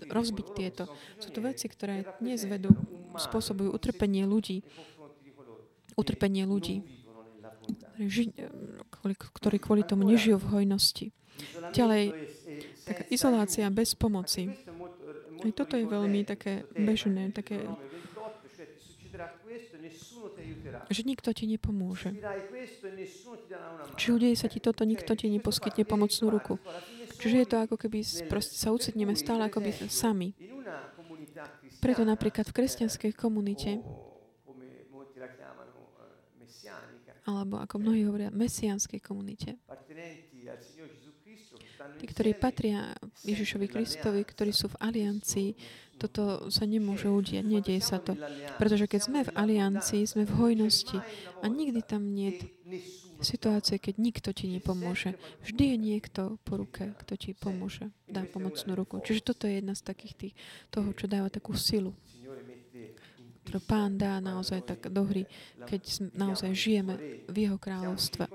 [0.03, 0.83] rozbiť tieto.
[1.23, 2.75] Sú to veci, ktoré nezvedú,
[3.15, 4.67] spôsobujú utrpenie ľudí
[5.97, 6.85] utrpenie ľudí,
[9.33, 11.05] ktorí kvôli tomu nežijú v hojnosti.
[11.73, 12.13] Ďalej,
[12.85, 14.53] taká izolácia bez pomoci.
[15.37, 17.65] Aj toto je veľmi také bežné, také
[20.87, 22.15] že nikto ti nepomôže.
[23.97, 26.61] Či udeje sa ti toto, nikto ti neposkytne pomocnú ruku.
[27.17, 28.05] Čiže je to ako keby
[28.41, 30.37] sa ucitneme stále akoby sami.
[31.81, 33.81] Preto napríklad v kresťanskej komunite
[37.27, 39.59] alebo ako mnohí hovoria, mesiánskej komunite.
[41.97, 42.95] Tí, ktorí patria
[43.27, 45.49] Ježišovi Kristovi, ktorí sú v aliancii,
[45.97, 48.13] toto sa nemôže udiať, nedieje sa to.
[48.61, 50.97] Pretože keď sme v aliancii, sme v hojnosti
[51.41, 52.45] a nikdy tam nie je
[53.21, 55.17] situácie, keď nikto ti nepomôže.
[55.41, 59.01] Vždy je niekto po ruke, kto ti pomôže, dá pomocnú ruku.
[59.01, 60.33] Čiže toto je jedna z takých tých,
[60.69, 61.97] toho, čo dáva takú silu
[63.47, 65.23] ktorú Pán dá naozaj tak do hry,
[65.63, 68.27] keď naozaj žijeme v Jeho kráľovstve.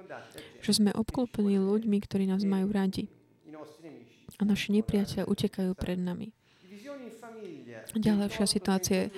[0.65, 3.13] Že sme obklopení ľuďmi, ktorí nás majú radi.
[4.41, 6.33] A naši nepriateľe utekajú pred nami.
[7.93, 9.13] Ďalšia situácia je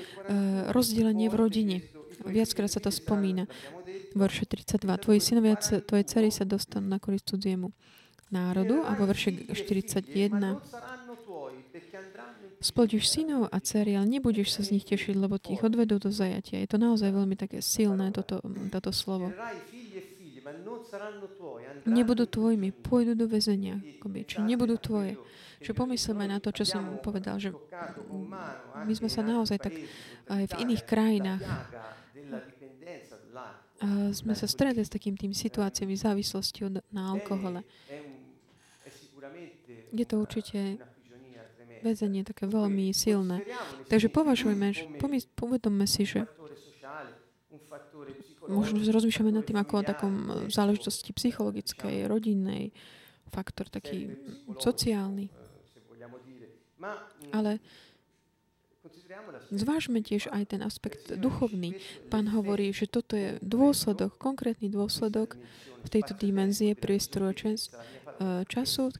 [0.75, 1.77] rozdelenie v rodine.
[2.27, 3.47] Viackrát sa to spomína.
[4.19, 4.83] Verše 32.
[4.99, 7.71] Tvoji synovia, tvoje cery sa dostanú na korist cudziemu
[8.35, 10.35] národu a vo verše 41
[12.65, 16.09] Splodíš synov a dcery, ale nebudeš sa z nich tešiť, lebo ti ich odvedú do
[16.09, 16.65] zajatia.
[16.65, 18.41] Je to naozaj veľmi také silné, toto,
[18.73, 19.29] toto slovo.
[21.85, 23.85] Nebudú tvojimi, pôjdu do väzenia.
[24.01, 25.21] Čiže nebudú tvoje.
[25.61, 27.53] Čiže pomyslíme na to, čo som povedal, že
[28.81, 29.77] my sme sa naozaj tak
[30.33, 31.45] aj v iných krajinách
[33.85, 37.61] a sme sa stretli s takým tým situáciami závislosti na alkohole.
[39.93, 40.81] Je to určite
[41.85, 43.45] väzenie také veľmi silné.
[43.93, 44.89] Takže považujeme, že
[45.37, 46.25] povedomme si, že
[48.49, 50.15] možno rozmýšľame nad tým ako o takom
[50.49, 52.73] záležitosti psychologickej, rodinnej,
[53.29, 54.17] faktor taký
[54.57, 55.29] sociálny.
[57.33, 57.61] Ale
[59.55, 61.79] Zvážme tiež aj ten aspekt duchovný.
[62.11, 65.39] Pán hovorí, že toto je dôsledok, konkrétny dôsledok
[65.85, 67.33] v tejto dimenzie priestoru a
[68.49, 68.91] času,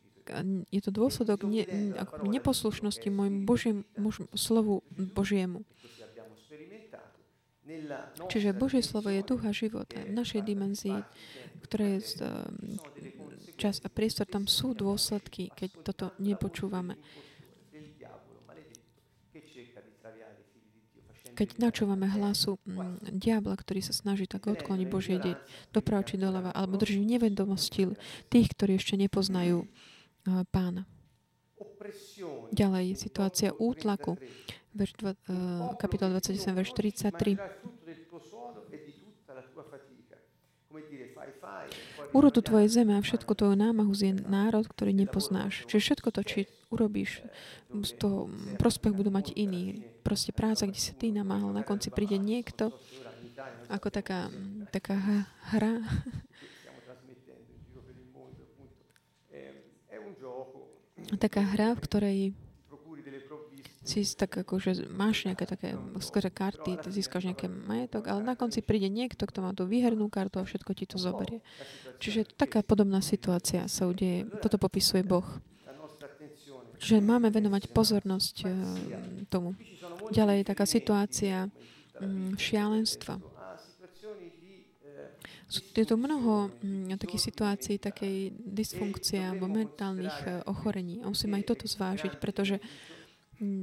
[0.73, 1.65] je to dôsledok ne,
[1.97, 5.65] ako neposlušnosti môjmu Božiem, Bož, slovu Božiemu.
[8.29, 9.89] Čiže Božie slovo je duch a život.
[9.97, 11.01] A v našej dimenzii,
[11.65, 12.21] ktoré je
[13.57, 17.01] čas a priestor, tam sú dôsledky, keď toto nepočúvame.
[21.35, 22.63] Keď načúvame hlasu
[23.11, 25.35] diabla, ktorý sa snaží tak odkloniť Božie deť
[25.75, 27.91] doprava či doľava, alebo drží nevedomosti
[28.31, 29.67] tých, ktorí ešte nepoznajú
[30.51, 30.89] pána.
[32.51, 34.17] Ďalej, situácia útlaku.
[34.75, 35.15] Verš 2, uh,
[35.79, 37.39] kapitol 27, verš 33.
[42.15, 45.67] Urodu tvojej zeme a všetko tvoju námahu je národ, ktorý nepoznáš.
[45.71, 46.39] Čiže všetko to, či
[46.75, 47.23] urobíš,
[47.71, 49.87] z toho prospech budú mať iní.
[50.03, 52.75] Proste práca, kde si ty namáhal, na konci príde niekto,
[53.71, 54.31] ako taká,
[54.71, 55.83] taká hra,
[61.21, 62.19] taká hra, v ktorej
[63.85, 68.65] si tak akože máš nejaké také skore karty, ty získaš nejaké majetok, ale na konci
[68.65, 71.45] príde niekto, kto má tú výhernú kartu a všetko ti to zoberie.
[72.01, 74.25] Čiže taká podobná situácia sa udeje.
[74.41, 75.29] Toto popisuje Boh.
[76.81, 78.53] Čiže máme venovať pozornosť eh,
[79.29, 79.53] tomu.
[80.11, 81.37] Ďalej je taká situácia
[82.01, 83.21] mm, šialenstva
[85.61, 91.05] je tu mnoho mm, takých situácií, takej dysfunkcie alebo mentálnych eh, ochorení.
[91.05, 92.59] A musíme aj toto zvážiť, pretože
[93.39, 93.63] mm,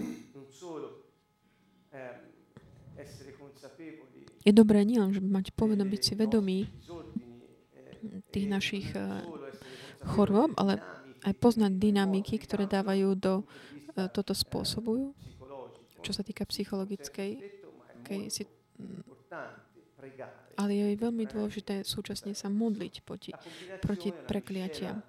[4.42, 6.60] je dobré nielen mať povedom, byť si vedomý
[8.30, 9.26] tých našich eh,
[10.16, 10.82] chorôb, ale
[11.22, 15.14] aj poznať dynamiky, ktoré dávajú do, uh, toto spôsobujú,
[16.02, 17.62] čo sa týka psychologickej
[18.28, 18.44] si,
[20.58, 23.32] ale je veľmi dôležité súčasne sa modliť proti,
[23.80, 25.00] proti prekliatiam.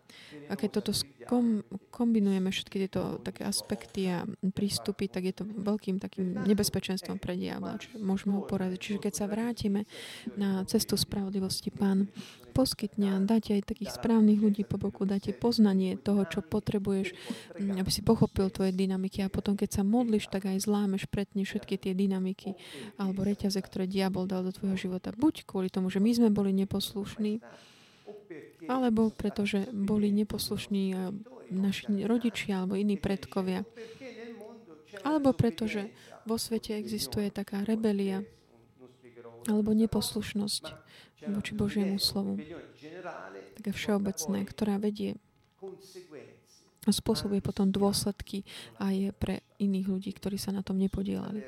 [0.49, 0.93] A keď toto
[1.23, 1.63] skom,
[1.95, 7.79] kombinujeme všetky tieto také aspekty a prístupy, tak je to veľkým takým nebezpečenstvom pre diabla.
[7.79, 8.79] Čiže môžeme ho poraziť.
[8.79, 9.87] Čiže keď sa vrátime
[10.35, 12.11] na cestu spravodlivosti, pán
[12.53, 17.17] poskytne a dáte aj takých správnych ľudí po boku, dáte poznanie toho, čo potrebuješ,
[17.57, 21.49] mm, aby si pochopil tvoje dynamiky a potom, keď sa modliš, tak aj zlámeš, pretne
[21.49, 22.53] všetky tie dynamiky
[23.01, 25.17] alebo reťaze, ktoré diabol dal do tvojho života.
[25.17, 27.41] Buď kvôli tomu, že my sme boli neposlušní,
[28.71, 30.95] alebo pretože boli neposlušní
[31.53, 33.67] naši rodičia alebo iní predkovia.
[35.03, 35.91] Alebo pretože
[36.29, 38.23] vo svete existuje taká rebelia
[39.51, 40.65] alebo neposlušnosť
[41.31, 42.39] voči Božiemu slovu.
[43.59, 45.19] Také všeobecné, ktorá vedie
[46.83, 48.43] a spôsobuje potom dôsledky
[48.83, 51.47] aj pre iných ľudí, ktorí sa na tom nepodielali.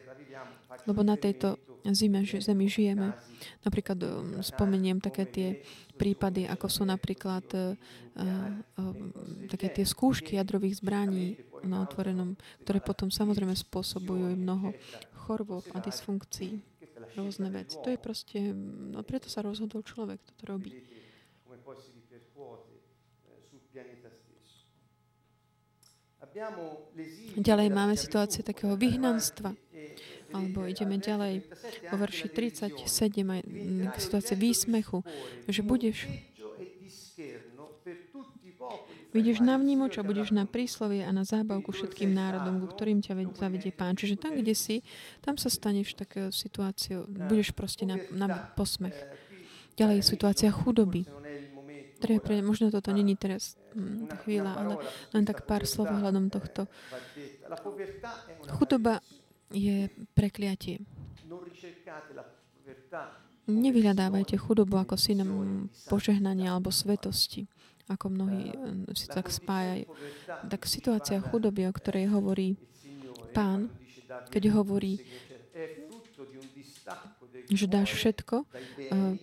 [0.87, 1.59] Lebo na tejto
[1.93, 3.13] zime, zemi žijeme.
[3.61, 5.49] Napríklad um, spomeniem také tie
[6.01, 7.77] prípady, ako sú napríklad uh,
[8.17, 8.95] uh,
[9.53, 14.73] také tie skúšky jadrových zbraní na otvorenom, ktoré potom samozrejme spôsobujú mnoho
[15.29, 16.65] chorôb a dysfunkcií
[17.17, 17.77] rôzne veci.
[17.85, 18.39] To je proste,
[18.93, 20.73] no preto sa rozhodol človek toto robí.
[27.39, 29.55] Ďalej máme situáciu takého vyhnanstva.
[30.35, 31.47] Alebo ideme ďalej
[31.95, 32.83] vo verši 37,
[33.23, 33.41] aj
[34.03, 35.07] situácia výsmechu,
[35.47, 36.11] že budeš
[39.15, 43.15] Vidíš na vnímoč a budeš na príslovie a na zábavku všetkým národom, ku ktorým ťa
[43.39, 43.95] zavedie pán.
[43.95, 44.83] Čiže tam, kde si,
[45.23, 48.27] tam sa staneš takou situáciu, budeš proste na, na
[48.59, 48.99] posmech.
[49.79, 51.07] Ďalej je situácia chudoby.
[52.03, 54.75] Pre, možno toto není teraz hm, chvíľa, ale
[55.15, 56.67] len tak pár slov ohľadom tohto.
[58.51, 58.99] Chudoba
[59.55, 59.89] je
[60.19, 60.83] prekliatie.
[63.45, 67.47] Nevyhľadávajte chudobu ako synom požehnania alebo svetosti
[67.89, 69.89] ako mnohí eh, si tak spájajú.
[70.49, 72.57] Tak situácia chudoby, o ktorej hovorí
[73.37, 73.69] pán,
[74.31, 75.03] keď hovorí,
[77.51, 78.47] že dáš všetko uh,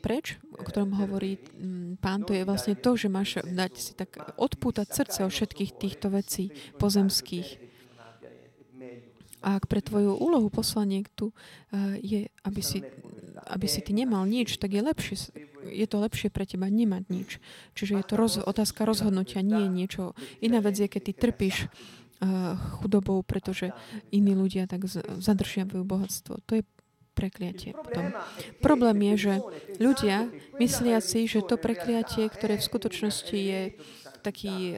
[0.03, 4.13] preč, o ktorom hovorí um, pán, to je vlastne to, že máš dať si tak
[4.35, 7.70] odpútať srdce od všetkých týchto vecí pozemských
[9.41, 12.85] a ak pre tvoju úlohu poslanie tu uh, je, aby si,
[13.49, 15.15] aby si ty nemal nič, tak je lepšie,
[15.67, 17.29] je to lepšie pre teba nemať nič.
[17.73, 20.13] Čiže je to roz, otázka rozhodnutia, nie niečo.
[20.39, 23.73] Iná vec je, keď ty trpíš uh, chudobou, pretože
[24.13, 24.85] iní ľudia tak
[25.21, 26.39] zadržiavajú bohatstvo.
[26.45, 26.63] To je
[27.13, 27.75] prekliatie.
[27.75, 28.15] Potom.
[28.63, 29.33] Problém je, že
[29.77, 33.61] ľudia myslia si, že to prekliatie, ktoré v skutočnosti je
[34.21, 34.77] taký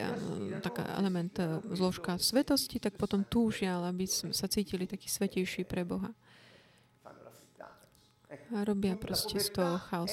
[0.64, 1.36] taká element
[1.70, 6.10] zložka svetosti, tak potom túžia, aby sa cítili taký svetejší pre Boha.
[8.50, 10.10] A robia proste z toho chaos.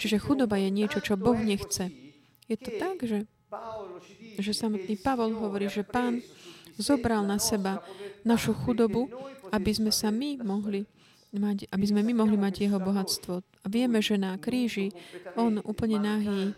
[0.00, 1.92] Čiže chudoba je niečo, čo Boh nechce.
[2.50, 3.26] Je to tak, že,
[4.38, 6.22] že samotný Pavol hovorí, že Pán
[6.74, 7.82] zobral na seba
[8.26, 9.08] našu chudobu,
[9.54, 10.84] aby sme sa my mohli
[11.36, 13.34] mať, aby sme my mohli mať jeho bohatstvo.
[13.42, 14.90] A vieme, že na kríži
[15.34, 16.54] on úplne nahý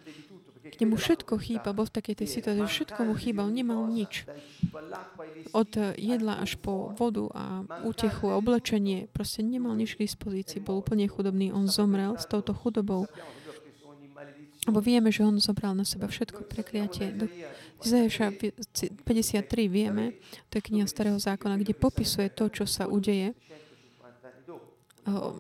[0.69, 4.29] k nemu všetko chýba, bol v takej tej situácii, všetko mu chýba, on nemal nič.
[5.57, 7.45] Od jedla až po vodu a
[7.85, 12.53] útechu a oblečenie, proste nemal nič k dispozícii, bol úplne chudobný, on zomrel s touto
[12.53, 13.09] chudobou.
[14.69, 17.17] Lebo vieme, že on zobral na seba všetko prekliatie.
[17.17, 17.25] Do
[17.81, 20.21] Izajaša 53 vieme,
[20.53, 23.33] to je kniha Starého zákona, kde popisuje to, čo sa udeje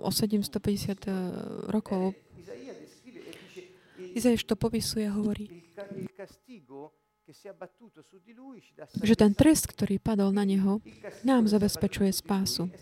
[0.00, 1.12] o 750 eh,
[1.68, 2.16] rokov
[4.14, 5.48] Izaiáš to popisuje a hovorí,
[9.04, 10.80] že ten trest, ktorý padol na neho,
[11.26, 12.72] nám zabezpečuje spásu.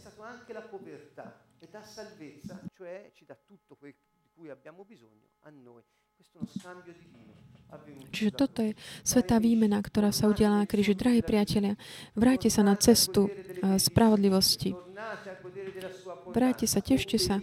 [8.14, 10.94] Čiže toto je svetá výmena, ktorá sa udiala na kríži.
[10.94, 11.74] Drahí priatelia,
[12.14, 13.26] vráte sa na cestu
[13.60, 14.72] spravodlivosti.
[16.30, 17.42] Vráte sa, tešte sa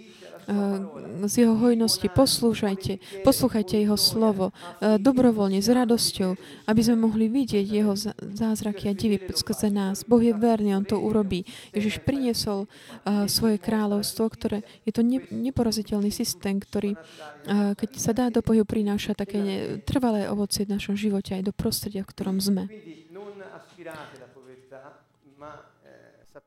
[1.24, 2.08] z jeho hojnosti.
[2.12, 6.36] Poslúchajte, poslúchajte jeho slovo eh, dobrovoľne, s radosťou,
[6.68, 10.04] aby sme mohli vidieť jeho zázraky a divy skrze nás.
[10.04, 11.48] Boh je verný, on to urobí.
[11.72, 16.96] Ježiš priniesol uh, svoje kráľovstvo, ktoré je to ne, neporaziteľný systém, ktorý,
[17.48, 19.40] keď sa dá do pohybu, prináša také
[19.88, 22.68] trvalé ovocie v našom živote aj do prostredia, v ktorom sme.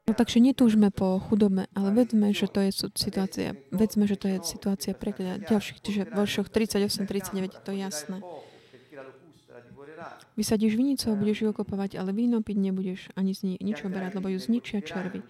[0.06, 4.38] No takže netúžme po chudobe, ale vedme, že to je situácia, vedzme, že to je
[4.46, 8.22] situácia pre ďalších, čiže vo 38, 39 to je jasné.
[10.38, 14.14] Vysadíš vinicu a budeš ju okopovať, ale víno piť nebudeš ani z ni- nič oberať,
[14.14, 15.26] lebo ju zničia červy.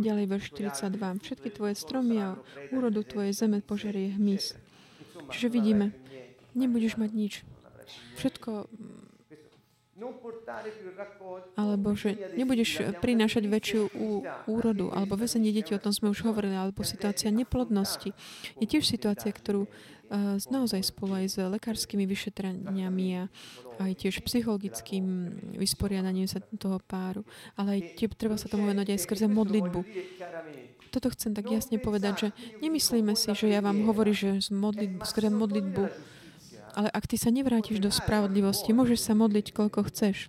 [0.00, 1.20] Ďalej verš 42.
[1.20, 2.40] Všetky tvoje stromy a
[2.72, 4.56] úrodu tvojej zeme požerie hmyz.
[5.36, 5.92] Čiže vidíme,
[6.56, 7.32] nebudeš mať nič.
[8.16, 8.72] Všetko
[11.56, 13.82] alebo že nebudeš prinášať väčšiu
[14.44, 18.12] úrodu, alebo väzenie detí, o tom sme už hovorili, alebo situácia neplodnosti.
[18.60, 23.24] Je tiež situácia, ktorú uh, naozaj spolu aj s lekárskymi vyšetraniami a
[23.80, 27.24] aj tiež psychologickým vysporiadaním sa toho páru.
[27.56, 29.80] Ale aj tie, treba sa tomu venovať aj skrze modlitbu.
[30.92, 32.28] Toto chcem tak jasne povedať, že
[32.60, 35.82] nemyslíme si, že ja vám hovorím, že modlitbu, skrze modlitbu
[36.76, 40.28] ale ak ty sa nevrátiš do spravodlivosti, môžeš sa modliť, koľko chceš.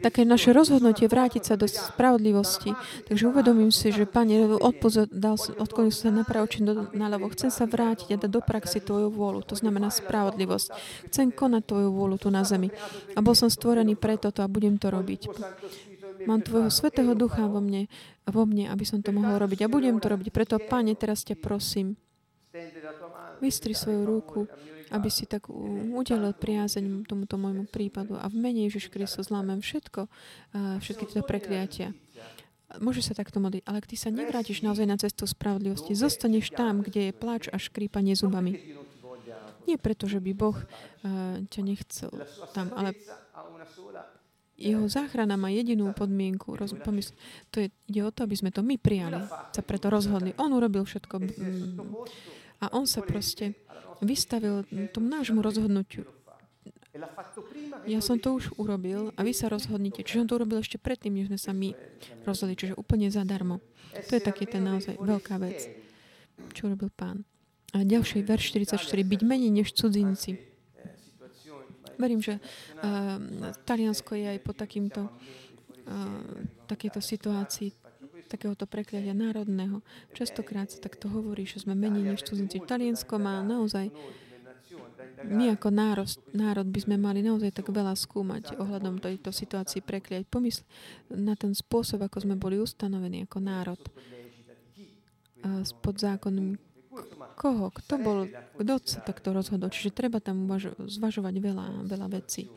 [0.00, 2.72] Také naše rozhodnutie vrátiť sa do spravodlivosti.
[3.04, 4.48] Takže uvedomím si, že Pane,
[5.60, 7.28] odklonil sa napravo či naľavo.
[7.36, 9.44] Chcem sa vrátiť a dať do praxi Tvoju vôľu.
[9.44, 10.68] To znamená spravodlivosť.
[11.12, 12.72] Chcem konať Tvoju vôľu tu na zemi.
[13.12, 15.28] A bol som stvorený pre toto a budem to robiť.
[16.26, 17.86] Mám Tvojho Svetého Ducha vo mne,
[18.26, 19.62] vo mne, aby som to mohol robiť.
[19.62, 20.34] A budem to robiť.
[20.34, 21.94] Preto, Pane, teraz ťa prosím,
[23.38, 24.40] vystri svoju ruku,
[24.90, 28.16] aby si tak udelil priazeň tomuto môjmu prípadu.
[28.16, 30.08] A v mene Ježiš Kristus zlámem všetko,
[30.80, 31.92] všetky tieto prekliatia.
[32.84, 36.84] Môže sa takto modliť, ale ak ty sa nevrátiš naozaj na cestu spravodlivosti, zostaneš tam,
[36.84, 38.76] kde je pláč a škrípanie zubami.
[39.64, 42.08] Nie preto, že by Boh uh, ťa nechcel
[42.56, 42.96] tam, ale
[44.58, 46.58] jeho záchrana má jedinú podmienku.
[46.58, 47.14] Roz, pomysl,
[47.54, 49.22] to je, ide o to, aby sme to my prijali.
[49.54, 50.34] Sa preto rozhodli.
[50.34, 51.14] On urobil všetko.
[52.58, 53.54] A on sa proste
[54.02, 56.02] vystavil tomu nášmu rozhodnutiu.
[57.86, 60.02] Ja som to už urobil a vy sa rozhodnite.
[60.02, 61.70] Čiže on to urobil ešte predtým, než sme sa my
[62.26, 62.58] rozhodli.
[62.58, 63.62] Čiže úplne zadarmo.
[63.94, 65.70] To je taký ten naozaj veľká vec,
[66.50, 67.22] čo urobil pán.
[67.78, 68.82] A ďalší verš 44.
[69.06, 70.47] Byť menej než cudzinci
[71.98, 73.18] Verím, že uh,
[73.66, 75.12] Taliansko je aj po takýmto, uh,
[76.70, 77.74] takéto situácii
[78.28, 79.80] takéhoto prekliatia národného.
[80.12, 82.60] Častokrát sa takto hovorí, že sme menej než cudzinci.
[82.60, 83.88] Taliansko má naozaj
[85.24, 90.28] my ako národ, národ by sme mali naozaj tak veľa skúmať ohľadom tejto situácii prekliať.
[90.30, 90.62] Pomysl
[91.10, 93.80] na ten spôsob, ako sme boli ustanovení ako národ
[95.82, 96.58] pod zákonom
[97.38, 97.70] koho?
[97.70, 98.18] Kto bol?
[98.58, 99.70] Kto sa takto rozhodol?
[99.70, 100.48] Čiže treba tam
[100.86, 102.50] zvažovať veľa, veľa vecí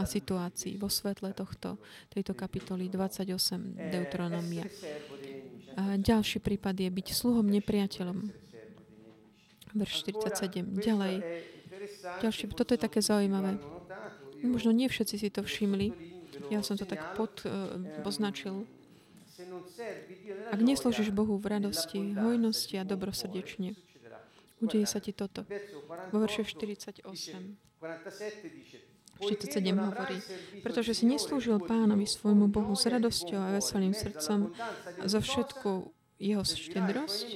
[0.00, 1.76] a situácií vo svetle tohto,
[2.08, 4.64] tejto kapitoly 28 Deuteronomia.
[5.76, 8.18] A ďalší prípad je byť sluhom nepriateľom.
[9.72, 10.80] Verš 47.
[10.80, 11.14] Ďalej.
[12.20, 13.56] Ďalší, toto je také zaujímavé.
[14.44, 15.92] Možno nie všetci si to všimli.
[16.48, 18.68] Ja som to tak pod, uh, označil
[20.52, 23.74] ak neslúžiš Bohu v radosti, hojnosti a dobrosrdečne,
[24.62, 25.46] udeje sa ti toto.
[26.14, 27.06] Vo verše 48.
[29.22, 30.18] 47 hovorí,
[30.66, 34.50] pretože si neslúžil pánovi svojmu Bohu s radosťou a veselým srdcom
[34.98, 35.70] za všetku
[36.18, 37.26] jeho štedrosť.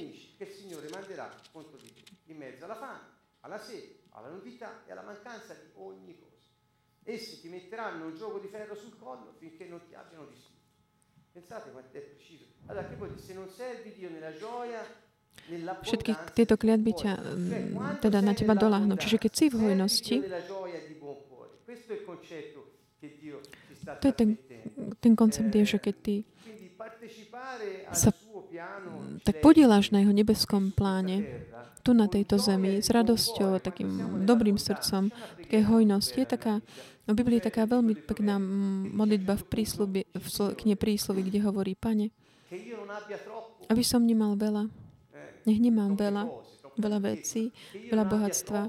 [7.07, 10.56] Essi ti metteranno un gioco di ferro sul collo finché non ti abbiano distrutto.
[11.37, 12.45] Pensate quanto è preciso.
[12.65, 14.81] Allora, che poi se non servi Dio nella gioia,
[15.85, 17.13] Všetky tieto kliatby ťa
[18.01, 18.97] teda na teba doláhnu.
[18.97, 20.15] Čiže keď si v hojnosti,
[24.01, 24.29] to je ten,
[24.97, 26.15] ten koncept, je, že keď ty
[27.93, 28.09] sa
[29.21, 31.21] tak podieláš na jeho nebeskom pláne,
[31.85, 35.13] tu na tejto zemi, s radosťou, takým dobrým srdcom,
[35.45, 36.65] také hojnosti, je taká
[37.07, 38.35] No v Biblii je taká veľmi pekná
[38.91, 40.27] modlitba v, príslubi, v
[40.59, 42.11] knihe príslovy, kde hovorí, Pane,
[43.71, 44.67] aby som nemal veľa,
[45.47, 46.27] nech nemám veľa,
[46.75, 47.55] veľa vecí,
[47.87, 48.61] veľa bohatstva,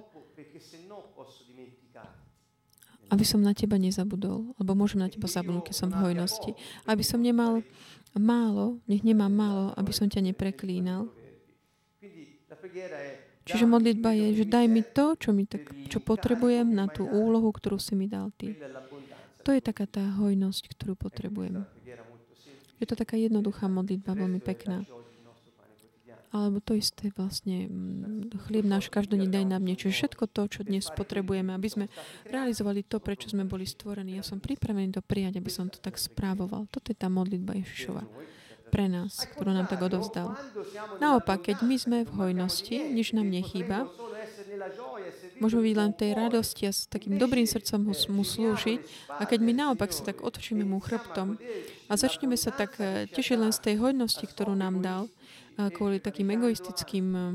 [3.09, 6.53] aby som na teba nezabudol, lebo môžem na teba zabudnúť, keď som v hojnosti.
[6.85, 7.65] Aby som nemal
[8.15, 11.09] málo, nech nemám málo, aby som ťa nepreklínal.
[13.49, 17.49] Čiže modlitba je, že daj mi to, čo, mi tak, čo potrebujem na tú úlohu,
[17.49, 18.53] ktorú si mi dal ty.
[19.49, 21.65] To je taká tá hojnosť, ktorú potrebujem.
[22.79, 24.85] Je to taká jednoduchá modlitba, veľmi pekná.
[26.29, 29.89] Alebo to isté vlastne, mm, chlieb náš každodenný daj nám niečo.
[29.89, 31.85] Všetko to, čo dnes potrebujeme, aby sme
[32.29, 34.21] realizovali to, prečo sme boli stvorení.
[34.21, 36.69] Ja som pripravený to prijať, aby som to tak správoval.
[36.69, 38.05] Toto je tá modlitba Ježišova
[38.69, 40.37] pre nás, ktorú nám tak odovzdal.
[41.01, 43.89] Naopak, keď my sme v hojnosti, nič nám nechýba,
[45.39, 48.81] Môžeme byť len tej radosti a s takým dobrým srdcom mu, slúžiť.
[49.19, 51.39] A keď my naopak sa tak otočíme mu chrbtom
[51.87, 55.07] a začneme sa tak eh, tešiť len z tej hojnosti, ktorú nám dal,
[55.59, 57.35] kvôli takým egoistickým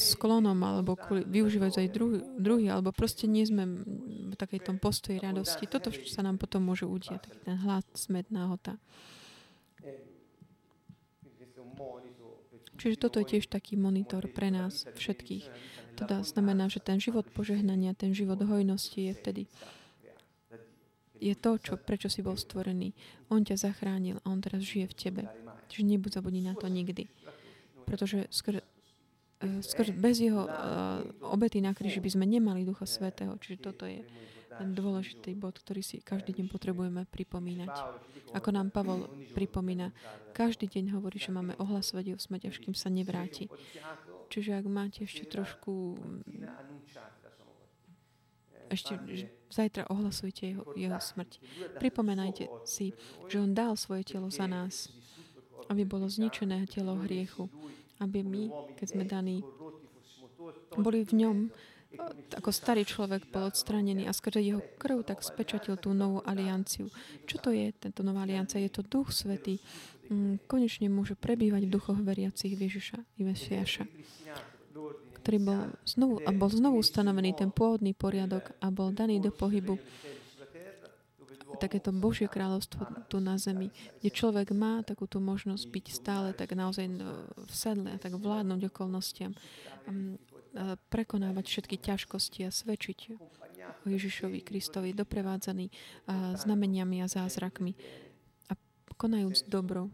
[0.00, 3.68] sklonom alebo kvôli, využívať aj druhý, druhý, alebo proste nie sme
[4.32, 5.68] v takej tom postoji radosti.
[5.68, 8.80] Toto sa nám potom môže udiať, taký ten hlad, smet, náhota.
[12.76, 15.44] Čiže toto je tiež taký monitor pre nás všetkých.
[15.96, 19.42] Teda znamená, že ten život požehnania, ten život hojnosti je vtedy
[21.20, 22.92] je to, čo, prečo si bol stvorený.
[23.32, 25.22] On ťa zachránil a on teraz žije v tebe.
[25.72, 27.08] Čiže nebuď zabudni na to nikdy.
[27.88, 31.02] Pretože skôr, uh, skôr bez jeho uh,
[31.32, 33.34] obety na kríži by sme nemali Ducha Svetého.
[33.40, 34.04] Čiže toto je
[34.62, 37.72] dôležitý bod, ktorý si každý deň potrebujeme pripomínať.
[38.32, 39.92] Ako nám Pavol pripomína,
[40.32, 43.50] každý deň hovorí, že máme ohlasovať jeho smrť, až kým sa nevráti.
[44.32, 46.00] Čiže ak máte ešte trošku
[48.66, 48.98] ešte
[49.46, 51.38] zajtra ohlasujte jeho, jeho smrť.
[51.78, 52.98] Pripomenajte si,
[53.30, 54.90] že on dal svoje telo za nás
[55.68, 57.50] aby bolo zničené telo hriechu,
[57.98, 58.42] aby my,
[58.78, 59.42] keď sme daní,
[60.76, 61.36] boli v ňom,
[62.36, 66.92] ako starý človek bol odstranený a skrze jeho krv tak spečatil tú novú alianciu.
[67.24, 68.60] Čo to je, tento nová aliancia?
[68.60, 69.62] Je to Duch Svetý.
[70.06, 73.84] Mm, konečne môže prebývať v duchoch veriacich Ježiša i Mesiaša
[75.26, 79.74] ktorý bol znovu, a bol znovu ustanovený ten pôvodný poriadok a bol daný do pohybu
[81.58, 86.86] takéto Božie kráľovstvo tu na zemi, kde človek má takúto možnosť byť stále tak naozaj
[87.34, 89.34] v sedle a tak vládnuť okolnostiam,
[89.88, 89.90] a
[90.88, 92.98] prekonávať všetky ťažkosti a svedčiť
[93.84, 95.68] o Ježišovi Kristovi, doprevádzaný
[96.40, 97.76] znameniami a zázrakmi
[98.48, 98.56] a
[98.96, 99.92] konajúc dobro,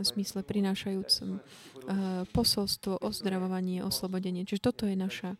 [0.00, 1.12] v smysle prinášajúc
[2.32, 4.48] posolstvo, ozdravovanie, oslobodenie.
[4.48, 5.36] Čiže toto je naša,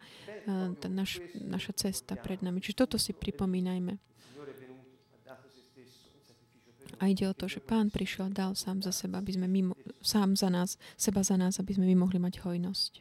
[0.84, 2.60] naš, naša cesta pred nami.
[2.60, 3.96] Čiže toto si pripomínajme.
[7.00, 9.72] A ide o to, že Pán prišiel, dal sám za seba, aby sme mimo,
[10.04, 12.92] sám za nás, seba za nás, aby sme my mohli mať hojnosť.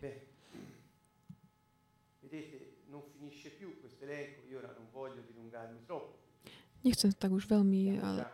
[6.89, 8.25] Nechcem tak už veľmi, ale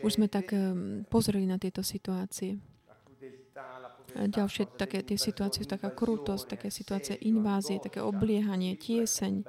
[0.00, 0.56] už sme tak
[1.12, 2.56] pozreli na tieto situácie.
[4.10, 9.44] Ďalšie také tie situácie, taká krutosť, také situácie invázie, také obliehanie, tieseň,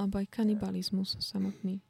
[0.00, 1.84] alebo aj kanibalizmus samotný.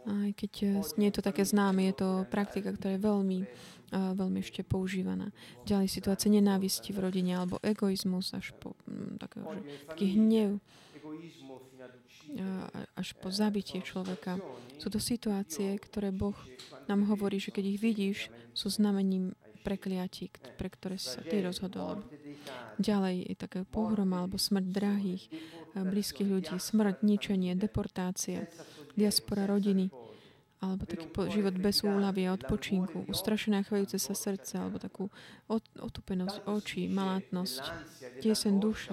[0.00, 4.16] Aj keď eh, nie je to také známe, je to praktika, ktorá je veľmi, uh,
[4.16, 5.28] veľmi ešte používaná.
[5.68, 10.58] Ďalej situácia nenávisti v rodine alebo egoizmus až po um, takého, že, taký hnev
[12.94, 14.38] až po zabitie človeka.
[14.78, 16.36] Sú to situácie, ktoré Boh
[16.86, 18.18] nám hovorí, že keď ich vidíš,
[18.54, 22.02] sú znamením prekliatí, pre ktoré sa ty rozhodol.
[22.80, 28.48] Ďalej je také pohroma alebo smrť drahých, eh, blízkych ľudí, smrť, ničenie, deportácia
[28.98, 29.88] diaspora rodiny,
[30.60, 35.08] alebo taký život bez úľavy a odpočinku, ustrašené a chvejúce sa srdce, alebo takú
[35.48, 37.62] ot, otupenosť očí, malátnosť,
[38.20, 38.92] tiesen duše,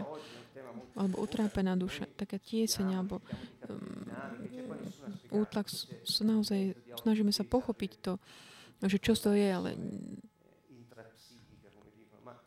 [0.96, 3.20] alebo utrápená duša, taká tieseň, alebo
[3.68, 5.68] um, útlak,
[6.08, 6.72] sú naozaj,
[7.04, 8.14] snažíme sa pochopiť to,
[8.88, 9.76] že čo to je, ale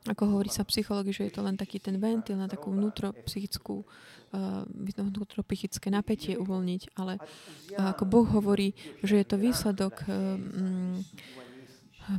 [0.09, 4.64] ako hovorí sa psychológi, že je to len taký ten ventil na takú vnútropsychickú uh,
[4.96, 8.72] vnútropsychické napätie uvoľniť, ale uh, ako Boh hovorí,
[9.05, 11.05] že je to výsledok um,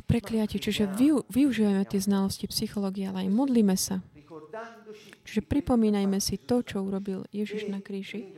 [0.06, 3.98] prekliati, čiže vyu, využívajme tie znalosti psychológie, ale aj modlíme sa.
[5.26, 8.30] Čiže pripomínajme si to, čo urobil Ježiš na kríži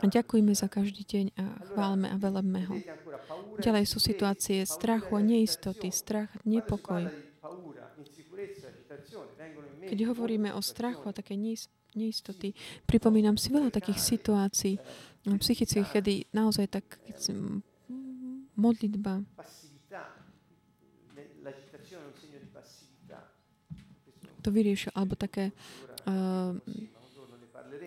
[0.00, 2.76] a ďakujme za každý deň a chválme a velebme ho.
[3.60, 7.10] Ďalej sú situácie strachu a neistoty, strach, nepokoj.
[9.80, 11.38] Keď hovoríme o strachu a také
[11.96, 12.52] neistoty,
[12.84, 14.74] pripomínam si veľa takých situácií
[15.26, 16.84] no, psychických, kedy naozaj tak
[18.56, 19.24] modlitba
[24.40, 25.52] to vyriešil, alebo také
[26.08, 26.56] uh,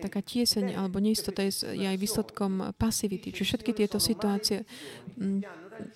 [0.00, 3.34] taká tieseň alebo neistota je, je aj výsledkom pasivity.
[3.34, 4.62] Čiže všetky tieto situácie,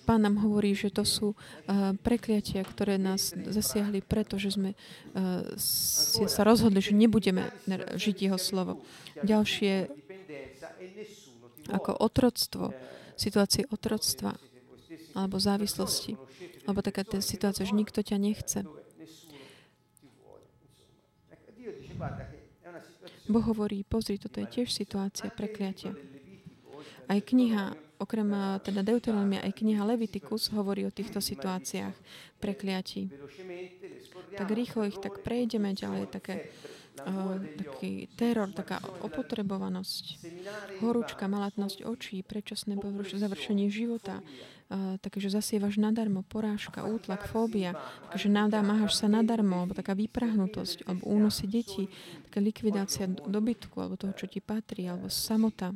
[0.05, 5.45] pán nám hovorí, že to sú uh, prekliatia, ktoré nás zasiahli, pretože sme uh,
[6.29, 7.53] sa rozhodli, že nebudeme
[7.95, 8.81] žiť jeho slovo.
[9.21, 9.89] Ďalšie
[11.69, 12.73] ako otroctvo,
[13.13, 14.33] situácie otroctva
[15.13, 16.17] alebo závislosti,
[16.65, 18.59] alebo taká tá situácia, že nikto ťa nechce.
[23.29, 25.93] Boh hovorí, pozri, toto je tiež situácia prekliatia.
[27.05, 31.93] Aj kniha okrem eh, teda Deuteronomia aj kniha Leviticus hovorí o týchto situáciách
[32.39, 33.11] prekliatí.
[34.33, 36.53] Tak rýchlo ich tak prejdeme ďalej, také
[37.01, 40.21] uh, taký teror, taká opotrebovanosť,
[40.79, 42.77] horúčka, malatnosť očí, predčasné
[43.09, 47.73] završenie života, uh, také, že zasievaš nadarmo, porážka, útlak, fóbia,
[48.13, 51.89] takže nadámaš sa nadarmo, alebo taká vyprahnutosť, alebo únosy detí,
[52.29, 55.73] taká likvidácia dobytku, alebo toho, čo ti patrí, alebo samota,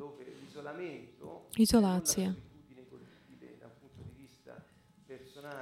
[1.57, 2.33] izolácia.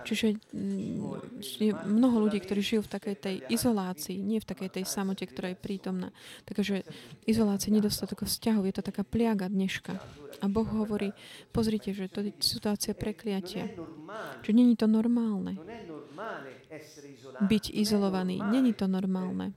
[0.02, 4.86] Čiže mm, je mnoho ľudí, ktorí žijú v takej tej izolácii, nie v takej tej
[4.90, 6.10] samote, ktorá je prítomná.
[6.46, 6.86] Takže
[7.30, 10.02] izolácia, nedostatok vzťahov, je to taká pliaga dneška.
[10.42, 11.14] A Boh hovorí,
[11.54, 13.70] pozrite, že to je situácia prekliatia.
[14.42, 15.58] Že není to normálne.
[17.42, 19.54] Byť izolovaný, není to normálne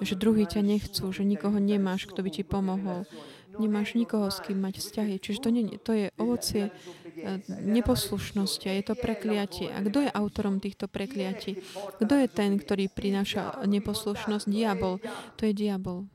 [0.00, 3.02] že druhí ťa nechcú, že nikoho nemáš, kto by ti pomohol,
[3.58, 5.14] nemáš nikoho, s kým mať vzťahy.
[5.20, 9.72] Čiže to, nie, to je ovocie eh, neposlušnosti a je to prekliatie.
[9.72, 11.60] A kto je autorom týchto prekliatí?
[12.00, 14.46] Kto je ten, ktorý prináša neposlušnosť?
[14.46, 15.00] Diabol.
[15.36, 16.06] To je diabol.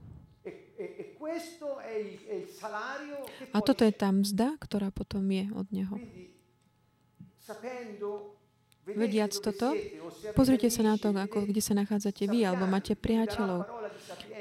[3.52, 5.96] A toto je tá mzda, ktorá potom je od neho.
[8.82, 9.78] Vediac toto,
[10.34, 13.70] pozrite sa na to, ako, kde sa nachádzate vy, alebo máte priateľov.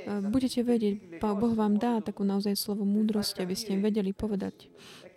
[0.06, 4.70] Budete vedieť, Boh vám dá takú naozaj slovo múdrosti, aby ste im vedeli povedať,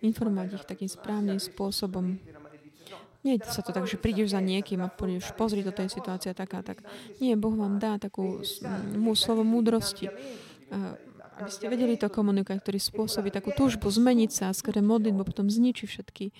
[0.04, 2.18] informovať ich takým správnym spôsobom.
[3.24, 6.36] Nie je sa to tak, že prídeš za niekým a povieš, pozri, toto je situácia
[6.36, 6.84] taká, tak.
[7.24, 8.44] Nie, Boh vám dá takú
[8.92, 10.12] mú slovo múdrosti,
[11.40, 15.88] aby ste vedeli to komunikovať, ktorý spôsobí takú túžbu zmeniť sa, skôr modlitbu potom zničí
[15.88, 16.30] všetky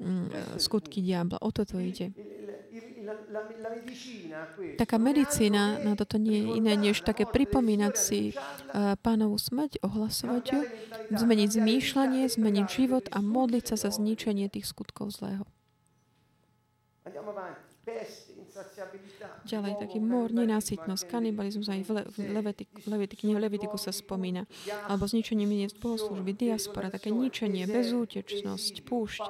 [0.00, 1.42] mm, skutky diabla.
[1.44, 2.14] O toto ide.
[4.76, 10.44] Taká medicína na toto nie je iné, než také pripomínať si uh, pánovú smrť, ohlasovať
[10.52, 10.60] ju,
[11.16, 15.48] zmeniť zmýšľanie, zmeniť život a modliť sa za zničenie tých skutkov zlého.
[19.48, 24.44] Ďalej, taký mor, nenásytnosť, kanibalizmus aj v, Le- v Levitik, Levitik, v Levitiku sa spomína.
[24.84, 29.24] Alebo zničenie miest bohoslúžby, diaspora, také ničenie, bezútečnosť, púšť,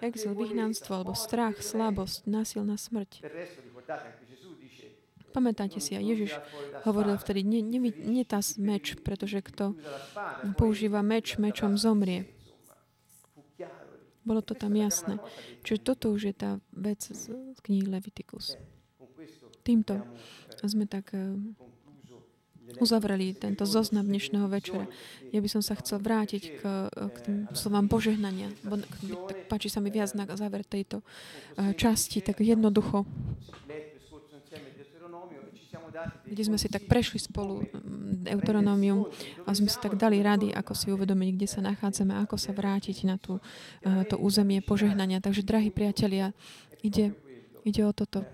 [0.00, 3.28] exil, vyhnanstvo alebo strach, slabosť, násilná smrť.
[5.36, 6.32] Pamätáte si, a Ježiš
[6.88, 9.76] hovoril vtedy, nie, nie, nie tá meč, pretože kto
[10.56, 12.24] používa meč, mečom zomrie.
[14.24, 15.20] Bolo to tam jasné.
[15.64, 17.32] Čiže toto už je tá vec z
[17.64, 18.56] knihy Leviticus.
[19.68, 20.00] Týmto
[20.64, 21.36] sme tak eh,
[22.80, 24.88] uzavreli tento zoznam dnešného večera.
[25.28, 28.48] Ja by som sa chcel vrátiť k, k tým slovám požehnania.
[28.64, 28.80] Bo,
[29.28, 31.04] tak páči sa mi viac na záver tejto
[31.60, 33.04] eh, časti, tak jednoducho
[36.24, 39.04] kde sme si tak prešli spolu mm, Deuteronomium
[39.44, 43.04] a sme si tak dali rady, ako si uvedomiť, kde sa nachádzame, ako sa vrátiť
[43.04, 43.36] na tú,
[43.84, 45.20] eh, to územie požehnania.
[45.20, 46.32] Takže, drahí priatelia,
[46.80, 47.12] ide,
[47.68, 48.24] ide o toto.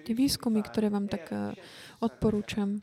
[0.00, 1.56] Tie výskumy, ktoré vám tak eh,
[2.00, 2.82] odporúčam, eh,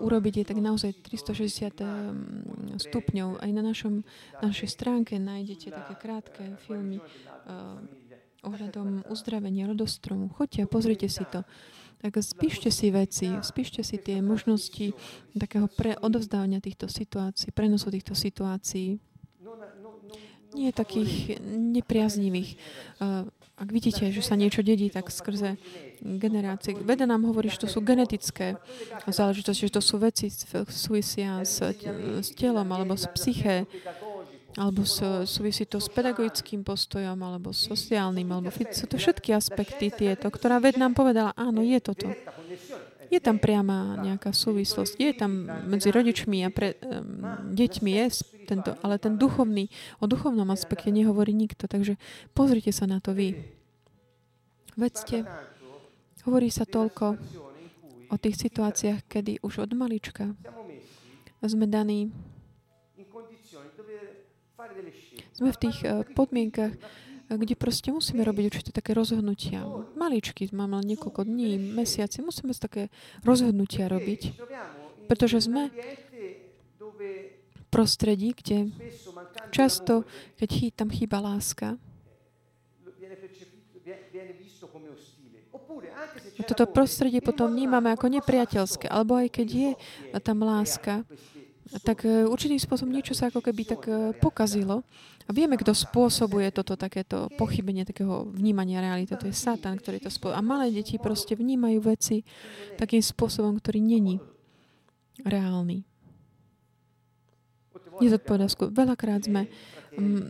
[0.00, 3.40] urobiť je tak naozaj 360 stupňov.
[3.40, 4.04] Aj na našom,
[4.40, 7.00] našej stránke nájdete také krátke filmy
[8.42, 10.30] ohľadom uzdravenia rodostromu.
[10.30, 11.42] Choďte a pozrite si to.
[11.98, 14.94] Tak spíšte si veci, spíšte si tie možnosti
[15.34, 19.02] takého pre odovzdávania týchto situácií, prenosu týchto situácií.
[20.54, 22.54] Nie takých nepriaznivých.
[23.58, 25.58] Ak vidíte, že sa niečo dedí, tak skrze
[25.98, 26.78] generácie.
[26.78, 28.54] Veda nám hovorí, že to sú genetické
[29.10, 30.30] záležitosti, že to sú veci
[30.70, 31.58] súvisia s,
[32.22, 33.66] s telom alebo s psyché
[34.58, 34.82] alebo
[35.22, 40.74] súvisí to s pedagogickým postojom, alebo sociálnym, alebo sú to všetky aspekty tieto, ktorá ved
[40.74, 42.10] nám povedala, áno, je toto.
[43.08, 47.24] Je tam priama nejaká súvislosť, je tam medzi rodičmi a pre, um,
[47.56, 48.06] deťmi je
[48.44, 51.96] tento, ale ten duchovný, o duchovnom aspekte nehovorí nikto, takže
[52.36, 53.36] pozrite sa na to vy.
[54.76, 55.24] Vedzte,
[56.28, 57.16] hovorí sa toľko
[58.08, 60.36] o tých situáciách, kedy už od malička
[61.44, 62.10] sme daní
[65.38, 66.74] sme v tých eh, podmienkach,
[67.28, 69.68] kde proste musíme robiť určite také rozhodnutia.
[69.92, 72.88] Maličky, máme len niekoľko dní, mesiaci, musíme také
[73.20, 74.32] rozhodnutia robiť,
[75.04, 75.68] pretože sme
[77.68, 78.72] prostredí, kde
[79.52, 80.08] často,
[80.40, 81.76] keď tam chýba láska,
[86.48, 89.70] toto prostredie potom vnímame ako nepriateľské, alebo aj keď je
[90.22, 91.04] tam láska,
[91.84, 94.80] tak e, určitým spôsobom niečo sa ako keby tak e, pokazilo.
[95.28, 99.12] A vieme, kto spôsobuje toto takéto pochybenie takého vnímania reality.
[99.12, 100.40] To je Satan, ktorý to spôsobuje.
[100.40, 102.24] A malé deti proste vnímajú veci
[102.80, 104.16] takým spôsobom, ktorý není
[105.20, 105.84] reálny.
[108.00, 108.48] nezodpovedá.
[108.72, 109.52] Veľakrát sme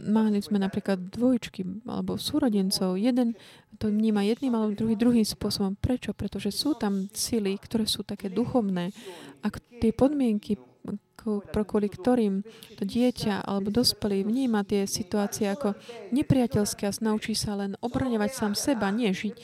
[0.09, 2.97] mali sme napríklad dvojčky alebo súrodencov.
[2.97, 3.37] Jeden
[3.77, 5.77] to vníma jedným, alebo druhý druhým spôsobom.
[5.77, 6.17] Prečo?
[6.17, 8.91] Pretože sú tam sily, ktoré sú také duchovné.
[9.45, 10.57] A tie podmienky,
[11.19, 12.41] kvôli ktorým
[12.79, 15.75] to dieťa alebo dospelý vníma tie situácie ako
[16.15, 19.37] nepriateľské a naučí sa len obraňovať sám seba, nie žiť.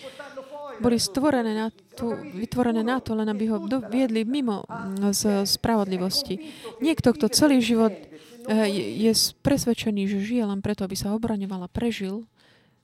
[0.82, 4.66] Boli stvorené na tú, vytvorené na to, len aby ho viedli mimo
[5.14, 6.50] z spravodlivosti.
[6.82, 8.66] Niekto, kto celý život eh,
[8.98, 12.26] je presvedčený, že žije len preto, aby sa obraňoval a prežil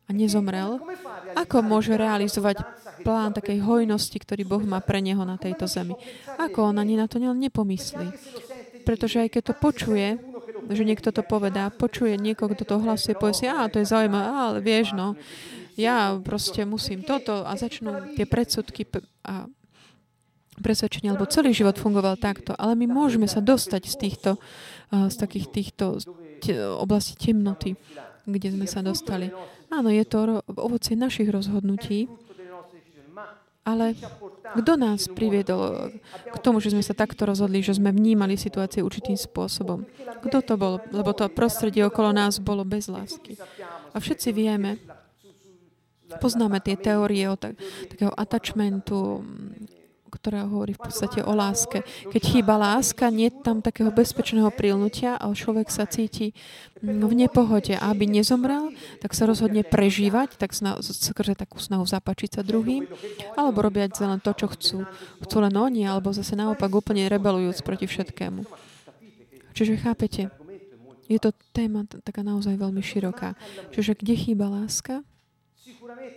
[0.07, 0.83] a nezomrel,
[1.39, 2.63] ako môže realizovať
[3.07, 5.95] plán takej hojnosti, ktorý Boh má pre neho na tejto zemi?
[6.35, 8.11] Ako on ani na to nepomyslí?
[8.91, 10.19] Pretože aj keď to počuje,
[10.67, 14.27] že niekto to povedá, počuje niekoho, kto to hlasuje, povie si, a to je zaujímavé,
[14.27, 15.15] ale vieš, no,
[15.79, 18.91] ja proste musím toto a začnú tie predsudky
[19.23, 19.47] a
[20.59, 22.51] presvedčenia, alebo celý život fungoval takto.
[22.59, 24.31] Ale my môžeme sa dostať z týchto,
[24.91, 26.03] z takých týchto
[26.83, 27.79] oblastí temnoty,
[28.27, 29.31] kde sme sa dostali.
[29.71, 32.11] Áno, je to ovocie našich rozhodnutí,
[33.71, 33.95] ale
[34.59, 35.95] kto nás priviedol
[36.27, 39.87] k tomu, že sme sa takto rozhodli, že sme vnímali situácie určitým spôsobom?
[40.27, 40.83] Kto to bol?
[40.91, 43.39] Lebo to prostredie okolo nás bolo bez lásky.
[43.95, 44.83] A všetci vieme,
[46.19, 47.55] poznáme tie teórie o tak,
[47.87, 49.23] takého attachmentu,
[50.21, 51.81] ktorá hovorí v podstate o láske.
[52.13, 56.37] Keď chýba láska, nie je tam takého bezpečného prilnutia, ale človek sa cíti
[56.85, 57.73] mm, v nepohode.
[57.81, 62.85] A aby nezomrel, tak sa rozhodne prežívať, tak skrze takú snahu zapačiť sa druhým,
[63.41, 64.79] alebo robiať len to, čo chcú.
[65.25, 68.45] Chcú len oni, alebo zase naopak úplne rebelujúc proti všetkému.
[69.57, 70.23] Čiže chápete,
[71.11, 73.35] je to téma taká naozaj veľmi široká.
[73.75, 75.03] Čiže kde chýba láska,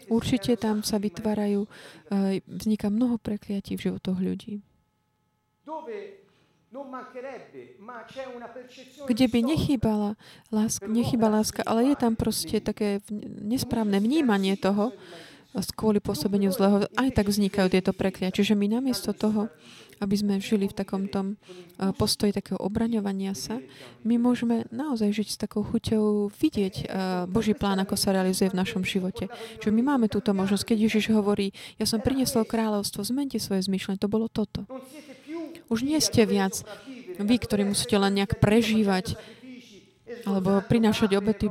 [0.08, 4.64] Určite tam sa vytvárajú, eh, vzniká mnoho prekliatí v životoch ľudí.
[9.06, 10.18] Kde by nechýbala
[10.50, 13.06] láska, nechýba láska, ale je tam proste také
[13.46, 14.90] nesprávne vnímanie toho,
[15.78, 18.34] kvôli pôsobeniu zlého, aj tak vznikajú tieto preklia.
[18.34, 19.54] Čiže my namiesto toho,
[20.04, 23.64] aby sme žili v takomto eh, postoji takého obraňovania sa,
[24.04, 26.86] my môžeme naozaj žiť s takou chuťou vidieť eh,
[27.32, 29.32] Boží plán, ako sa realizuje v našom živote.
[29.64, 30.76] Čiže my máme túto možnosť.
[30.76, 34.68] Keď Ježiš hovorí, ja som priniesol kráľovstvo, zmente svoje zmyšľanie, to bolo toto.
[35.72, 36.62] Už nie ste viac
[37.18, 39.16] vy, ktorí musíte len nejak prežívať
[40.24, 41.48] alebo prinášať obety,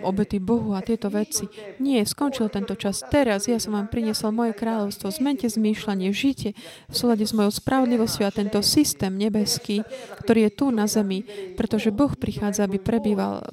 [0.00, 1.50] obety Bohu a tieto veci.
[1.82, 3.02] Nie, skončil tento čas.
[3.08, 5.10] Teraz ja som vám priniesol moje kráľovstvo.
[5.10, 6.56] Zmente zmýšľanie, žite
[6.88, 9.82] v súlade s mojou spravodlivosťou a tento systém nebeský,
[10.24, 11.26] ktorý je tu na zemi,
[11.58, 13.44] pretože Boh prichádza, aby prebýval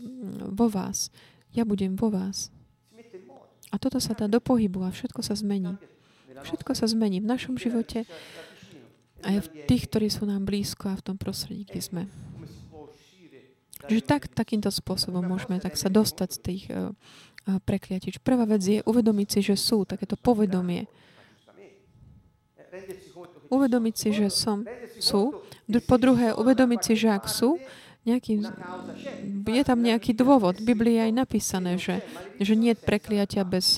[0.51, 1.09] vo vás.
[1.51, 2.53] Ja budem vo vás.
[3.71, 5.79] A toto sa dá do pohybu a všetko sa zmení.
[6.31, 8.03] Všetko sa zmení v našom živote
[9.21, 12.03] aj v tých, ktorí sú nám blízko a v tom prostredí, kde sme.
[13.89, 16.93] Že tak, takýmto spôsobom môžeme tak sa dostať z tých uh,
[17.65, 18.13] prekliatí.
[18.21, 20.85] Prvá vec je uvedomiť si, že sú takéto povedomie.
[23.51, 24.63] Uvedomiť si, že som,
[25.01, 25.43] sú.
[25.67, 27.59] Po druhé, uvedomiť si, že ak sú,
[28.07, 28.47] nejaký,
[29.45, 30.57] je tam nejaký dôvod.
[30.57, 32.01] V Biblii je aj napísané, že,
[32.39, 33.77] že nie je prekliatia bez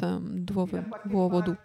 [1.03, 1.57] dôvodu.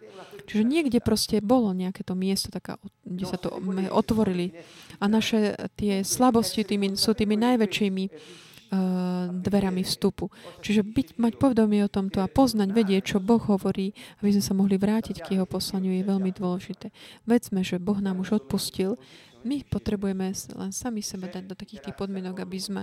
[0.49, 3.53] Čiže niekde proste bolo nejaké to miesto, taká, kde sa to
[3.93, 4.57] otvorili.
[4.97, 10.33] A naše tie slabosti tými, sú tými najväčšími uh, dverami vstupu.
[10.65, 13.93] Čiže byť, mať povedomie o tomto a poznať, vedieť, čo Boh hovorí,
[14.25, 16.97] aby sme sa mohli vrátiť k jeho poslaniu, je veľmi dôležité.
[17.29, 18.97] Vedzme, že Boh nám už odpustil.
[19.45, 22.83] My potrebujeme len sami sebe dať do takých tých podmienok, aby sme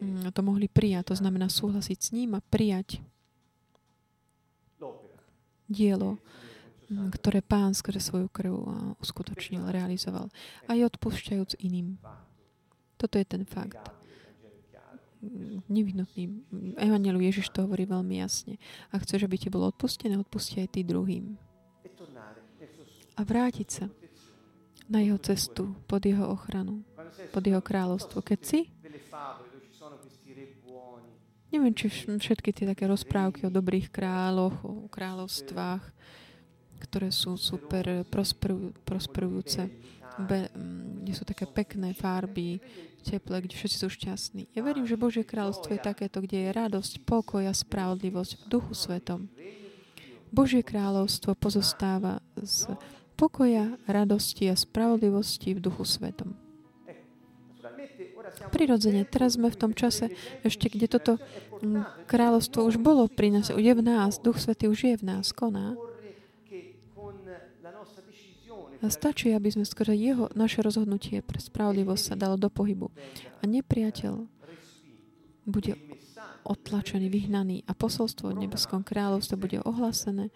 [0.00, 1.12] um, to mohli prijať.
[1.12, 3.04] To znamená súhlasiť s ním a prijať
[5.64, 6.20] dielo
[6.88, 8.54] ktoré pán skrze svoju krv
[9.00, 10.28] uskutočnil, realizoval.
[10.68, 11.96] Aj odpúšťajúc iným.
[13.00, 13.80] Toto je ten fakt.
[15.72, 16.44] Nevyhnutný.
[16.76, 18.60] Evangeliu Ježiš to hovorí veľmi jasne.
[18.92, 21.40] A chceš, aby ti bolo odpustené, odpusti aj ty druhým.
[23.14, 23.86] A vrátiť sa
[24.84, 26.84] na jeho cestu, pod jeho ochranu,
[27.32, 28.20] pod jeho kráľovstvo.
[28.20, 28.60] Keď si
[31.54, 35.86] Neviem, či všetky tie také rozprávky o dobrých kráľoch, o kráľovstvách,
[36.84, 39.72] ktoré sú super prosperuj, prosperujúce,
[40.20, 40.46] be,
[41.02, 42.60] kde sú také pekné farby,
[43.04, 44.42] teple, kde všetci sú šťastní.
[44.56, 48.72] Ja verím, že Božie kráľovstvo je takéto, kde je radosť, pokoj a spravodlivosť v duchu
[48.72, 49.28] svetom.
[50.34, 52.74] Božie kráľovstvo pozostáva z
[53.14, 56.34] pokoja, radosti a spravodlivosti v duchu svetom.
[58.50, 60.10] Prirodzene, teraz sme v tom čase,
[60.42, 61.12] ešte kde toto
[62.10, 65.78] kráľovstvo už bolo pri nás, je v nás, Duch Svetý už je v nás, koná.
[68.88, 72.92] Stačí, aby sme skôr jeho, naše rozhodnutie pre spravodlivosť sa dalo do pohybu.
[73.40, 74.28] A nepriateľ
[75.44, 75.76] bude
[76.44, 80.28] otlačený, vyhnaný a posolstvo v nebeskom kráľovstve bude ohlásené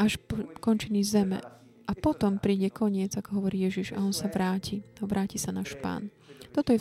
[0.00, 1.40] až po končiny zeme.
[1.84, 4.80] A potom príde koniec, ako hovorí Ježiš, a on sa vráti.
[5.00, 6.08] A vráti sa náš pán.
[6.56, 6.80] Toto je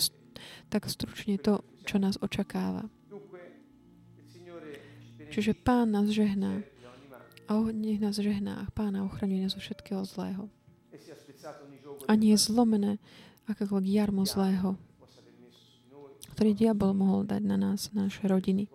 [0.72, 2.88] tak stručne to, čo nás očakáva.
[5.34, 6.64] Čiže pán nás žehná.
[7.52, 10.48] A nech nás žehná a pána ochraňuje nás zo všetkého zlého.
[12.08, 13.00] A nie je zlomené
[13.48, 14.80] akékoľvek jarmo zlého,
[16.34, 18.72] ktorý diabol mohol dať na nás, na naše rodiny.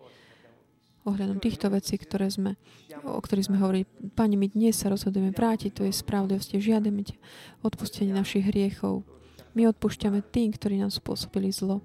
[1.09, 2.61] Ohľadom týchto vecí, ktoré sme,
[3.01, 7.17] o ktorých sme hovorili, Pane, my dnes sa rozhodujeme vrátiť to je spravodlivosti, žiadame ťa
[7.65, 9.09] odpustenie našich hriechov.
[9.57, 11.81] My odpúšťame tým, ktorí nám spôsobili zlo.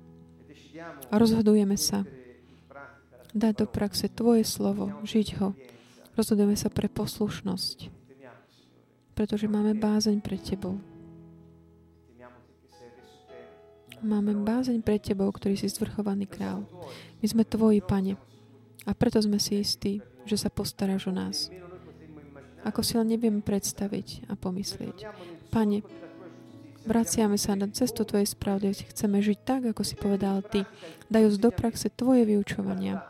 [1.08, 2.04] A rozhodujeme sa
[3.32, 5.56] dať do praxe Tvoje slovo, žiť ho.
[6.20, 7.90] Rozhodujeme sa pre poslušnosť,
[9.14, 10.78] pretože máme bázeň pred Tebou.
[14.04, 16.68] Máme bázeň pred Tebou, ktorý si zvrchovaný král.
[17.24, 18.20] My sme Tvoji, Pane.
[18.84, 21.48] A preto sme si istí, že sa postaráš o nás.
[22.68, 25.08] Ako si len nevieme predstaviť a pomyslieť.
[25.56, 25.88] Pane,
[26.84, 28.92] vraciame sa na cestu Tvojej spravodlivosti.
[28.92, 30.68] Chceme žiť tak, ako si povedal Ty.
[31.08, 33.08] Dajúc do praxe Tvoje vyučovania.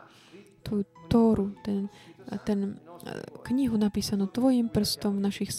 [0.62, 1.90] Tvoju Tóru, ten,
[2.44, 2.80] ten
[3.44, 5.52] knihu napísanú Tvojim prstom v našich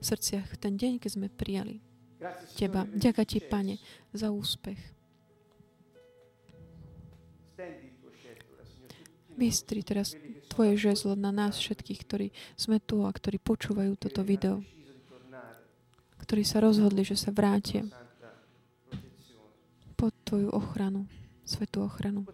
[0.00, 0.56] srdciach.
[0.56, 1.80] Ten deň, keď sme prijali
[2.56, 2.88] Teba.
[2.88, 3.76] Ďaká Ti, Pane,
[4.16, 4.80] za úspech.
[9.36, 10.16] Vystri teraz
[10.48, 14.64] Tvoje žezlo na nás všetkých, ktorí sme tu a ktorí počúvajú toto video.
[16.16, 17.84] Ktorí sa rozhodli, že sa vrátia
[19.96, 21.04] pod Tvoju ochranu,
[21.44, 22.24] svetú ochranu.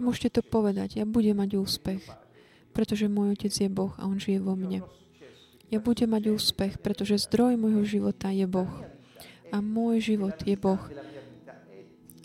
[0.00, 2.00] Môžete to povedať, ja budem mať úspech,
[2.70, 4.86] pretože môj Otec je Boh a On žije vo mne.
[5.70, 8.70] Ja budem mať úspech, pretože zdroj môjho života je Boh.
[9.54, 10.82] A môj život je Boh.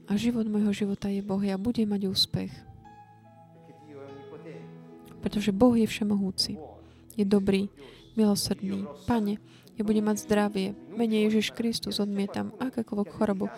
[0.06, 1.42] A život môjho života je Boh.
[1.42, 2.54] Ja budem mať úspech.
[5.22, 6.58] Pretože Boh je všemohúci.
[7.18, 7.70] Je dobrý,
[8.14, 8.86] milosrdný.
[9.10, 9.42] Pane,
[9.76, 10.78] ja budem mať zdravie.
[10.94, 13.50] Menej Ježiš Kristus odmietam akákoľvek chorobu,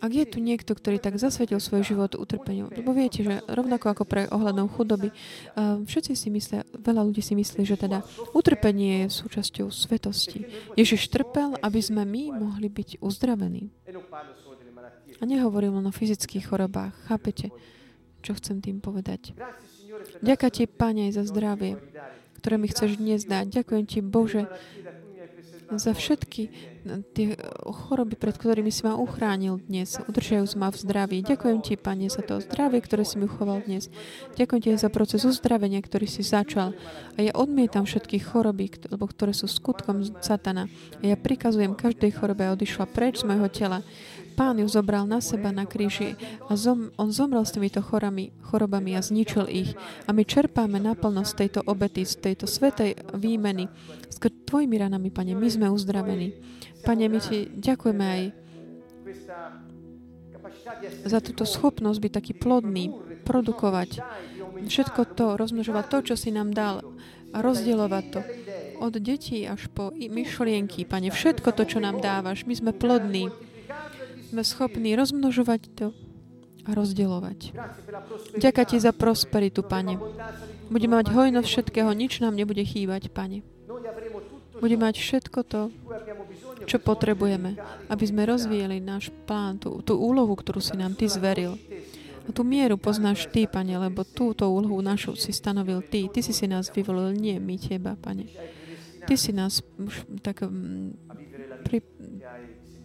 [0.00, 4.04] ak je tu niekto, ktorý tak zasvetil svoj život utrpeniu, lebo viete, že rovnako ako
[4.04, 8.02] pre ohľadnou chudoby, eh, všetci si myslia, veľa ľudí si myslí, že teda
[8.34, 10.46] utrpenie je súčasťou svetosti.
[10.74, 13.70] Ježiš trpel, aby sme my mohli byť uzdravení.
[15.20, 16.92] A nehovoril len o fyzických chorobách.
[17.06, 17.54] Chápete,
[18.20, 19.36] čo chcem tým povedať?
[20.24, 21.78] Ďakujem ti, Pane, aj za zdravie,
[22.42, 23.62] ktoré mi chceš dnes dať.
[23.62, 24.50] Ďakujem ti, Bože,
[25.70, 26.73] za všetky
[27.16, 31.16] tie choroby, pred ktorými si ma uchránil dnes, udržajúc ma v zdraví.
[31.24, 33.88] Ďakujem ti, Pane, za to zdravie, ktoré si mi uchoval dnes.
[34.36, 36.76] Ďakujem ti za proces uzdravenia, ktorý si začal.
[37.16, 40.68] A ja odmietam všetky choroby, ktoré sú skutkom satana.
[41.00, 43.80] A ja prikazujem každej chorobe, odišla preč z môjho tela
[44.34, 46.18] Pán ju zobral na seba na kríži
[46.50, 49.78] a zom, on zomrel s týmito chorami, chorobami a zničil ich.
[50.06, 53.70] A my čerpáme naplno z tejto obety, z tejto svetej výmeny.
[54.10, 56.34] S tvojimi ranami, Pane, my sme uzdravení.
[56.82, 58.22] Pane, my ti ďakujeme aj
[61.06, 62.92] za túto schopnosť byť taký plodný,
[63.24, 64.04] produkovať
[64.66, 66.84] všetko to, rozmnožovať to, čo si nám dal
[67.34, 68.20] a rozdielovať to
[68.78, 72.44] od detí až po myšlienky, Pane, všetko to, čo nám dávaš.
[72.44, 73.30] My sme plodní
[74.30, 75.86] sme schopní rozmnožovať to
[76.64, 77.52] a rozdeľovať.
[78.40, 80.00] Ďaká Ti za prosperitu, Pane.
[80.72, 83.44] Budeme mať hojnosť všetkého, nič nám nebude chýbať, Pane.
[84.58, 85.62] Budeme mať všetko to,
[86.64, 87.58] čo potrebujeme,
[87.92, 91.60] aby sme rozvíjali náš plán, tú, tú úlohu, ktorú si nám Ty zveril.
[92.24, 96.08] A tú mieru poznáš Ty, Pane, lebo túto úlohu našu si stanovil Ty.
[96.08, 98.24] Ty si si nás vyvolil, nie my Teba, Pane.
[99.04, 99.60] Ty si nás
[100.24, 100.96] tak mm,
[101.68, 101.84] pri,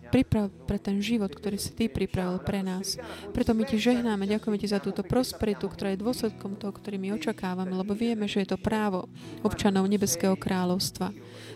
[0.10, 2.98] priprav pre ten život, ktorý si Ty pripravil pre nás.
[3.32, 7.16] Preto my Ti žehnáme, ďakujeme Ti za túto prosperitu, ktorá je dôsledkom toho, ktorý my
[7.16, 9.08] očakávame, lebo vieme, že je to právo
[9.46, 11.14] občanov Nebeského kráľovstva.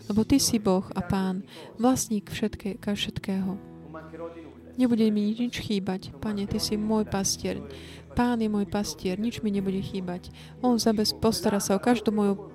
[0.08, 1.44] Lebo Ty si Boh a Pán,
[1.82, 3.58] vlastník všetké, všetkého.
[4.74, 6.14] Nebude mi nič chýbať.
[6.18, 7.62] Pane, Ty si môj pastier.
[8.14, 10.30] Pán je môj pastier, nič mi nebude chýbať.
[10.62, 12.54] On zabez postará sa o každú moju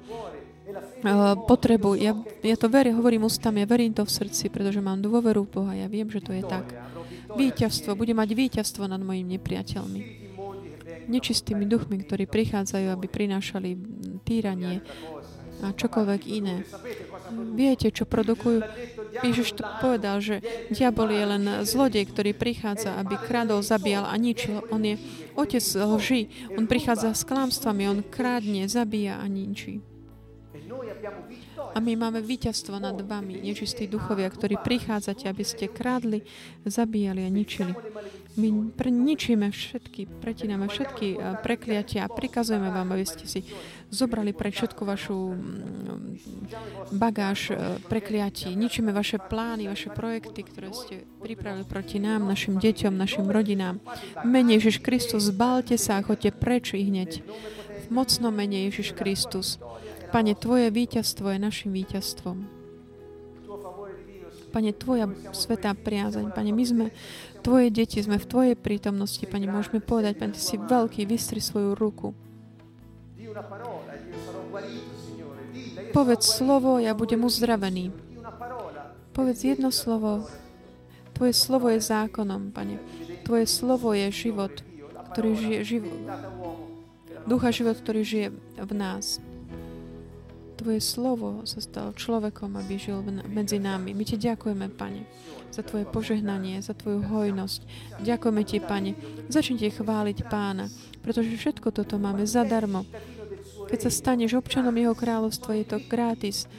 [1.47, 1.95] potrebu.
[1.99, 2.13] Ja,
[2.43, 5.73] ja to verím, hovorím ústami, ja verím to v srdci, pretože mám dôveru v Boha.
[5.75, 6.75] Ja viem, že to je tak.
[7.29, 10.01] Víťazstvo, bude mať víťazstvo nad mojimi nepriateľmi.
[11.09, 13.69] Nečistými duchmi, ktorí prichádzajú, aby prinášali
[14.29, 14.85] týranie
[15.59, 16.63] a čokoľvek iné.
[17.59, 18.63] Viete, čo produkujú?
[19.27, 20.39] Ježiš to povedal, že
[20.71, 24.63] diabol je len zlodej, ktorý prichádza, aby kradol, zabíjal a ničil.
[24.71, 24.95] On je
[25.35, 26.31] otec lži.
[26.55, 29.83] On prichádza s klamstvami, on krádne, zabíja a ničí.
[31.75, 36.25] A my máme víťazstvo nad vami, nečistí duchovia, ktorí prichádzate, aby ste krádli,
[36.65, 37.73] zabíjali a ničili.
[38.39, 38.55] My
[38.87, 43.43] ničíme všetky, pretíname všetky eh, prekliatia a prikazujeme vám, aby ste si
[43.91, 48.55] zobrali pre všetku vašu mm, bagáž eh, prekliatí.
[48.55, 53.83] Ničíme vaše plány, vaše projekty, ktoré ste pripravili proti nám, našim deťom, našim rodinám.
[54.23, 57.27] Mene Ježiš Kristus, zbalte sa a choďte preč ich hneď.
[57.79, 59.59] V mocnom mene Ježiš Kristus.
[60.09, 62.49] Pane, Tvoje víťazstvo je našim víťazstvom.
[64.49, 65.07] Pane, Tvoja
[65.37, 66.33] svetá priazeň.
[66.33, 66.87] Pane, my sme
[67.45, 69.21] Tvoje deti, sme v Tvojej prítomnosti.
[69.29, 72.17] Pane, môžeme povedať, Pane, Ty si veľký, vystri svoju ruku.
[75.93, 77.93] Povedz slovo, ja budem uzdravený.
[79.13, 80.25] Povedz jedno slovo.
[81.13, 82.81] Tvoje slovo je zákonom, Pane.
[83.29, 84.55] Tvoje slovo je život,
[85.13, 85.83] ktorý žije, živ...
[87.29, 89.21] ducha život, ktorý žije v nás.
[90.59, 92.99] Tvoje slovo sa stalo človekom, aby žil
[93.31, 93.95] medzi nami.
[93.95, 95.07] My ti ďakujeme, Pane,
[95.55, 97.61] za Tvoje požehnanie, za Tvoju hojnosť.
[98.03, 98.91] Ďakujeme Ti, Pane.
[99.31, 100.67] Začnite chváliť Pána,
[100.99, 102.83] pretože všetko toto máme zadarmo.
[103.71, 106.51] Keď sa staneš občanom Jeho kráľovstva, je to gratis.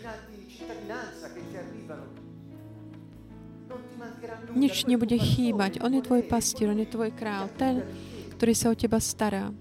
[4.56, 5.84] Nič nebude chýbať.
[5.84, 7.84] On je tvoj pastier, on je tvoj král, ten,
[8.40, 9.52] ktorý sa o teba stará.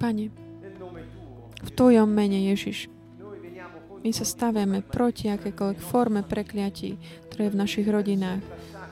[0.00, 0.32] Pane,
[1.60, 2.88] v Tvojom mene, Ježiš,
[4.00, 6.96] my sa stavíme proti akékoľvek forme prekliatí,
[7.28, 8.40] ktoré je v našich rodinách,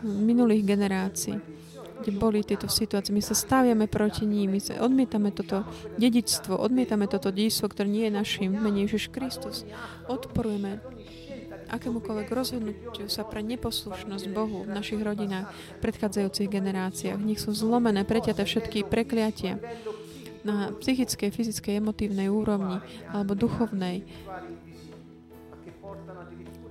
[0.04, 1.40] v minulých generácií,
[2.04, 3.16] kde boli tieto situácie.
[3.16, 5.64] My sa staviame proti ním, my sa odmietame toto
[5.96, 9.64] dedičstvo, odmietame toto dedičstvo, ktoré nie je našim, mene Ježiš Kristus.
[10.12, 10.84] Odporujeme
[11.72, 17.20] akémukoľvek rozhodnutiu sa pre neposlušnosť Bohu v našich rodinách, v predchádzajúcich generáciách.
[17.20, 19.60] Nech sú zlomené, preťaté všetky prekliatia,
[20.48, 22.80] na psychickej, fyzickej, emotívnej úrovni
[23.12, 24.08] alebo duchovnej,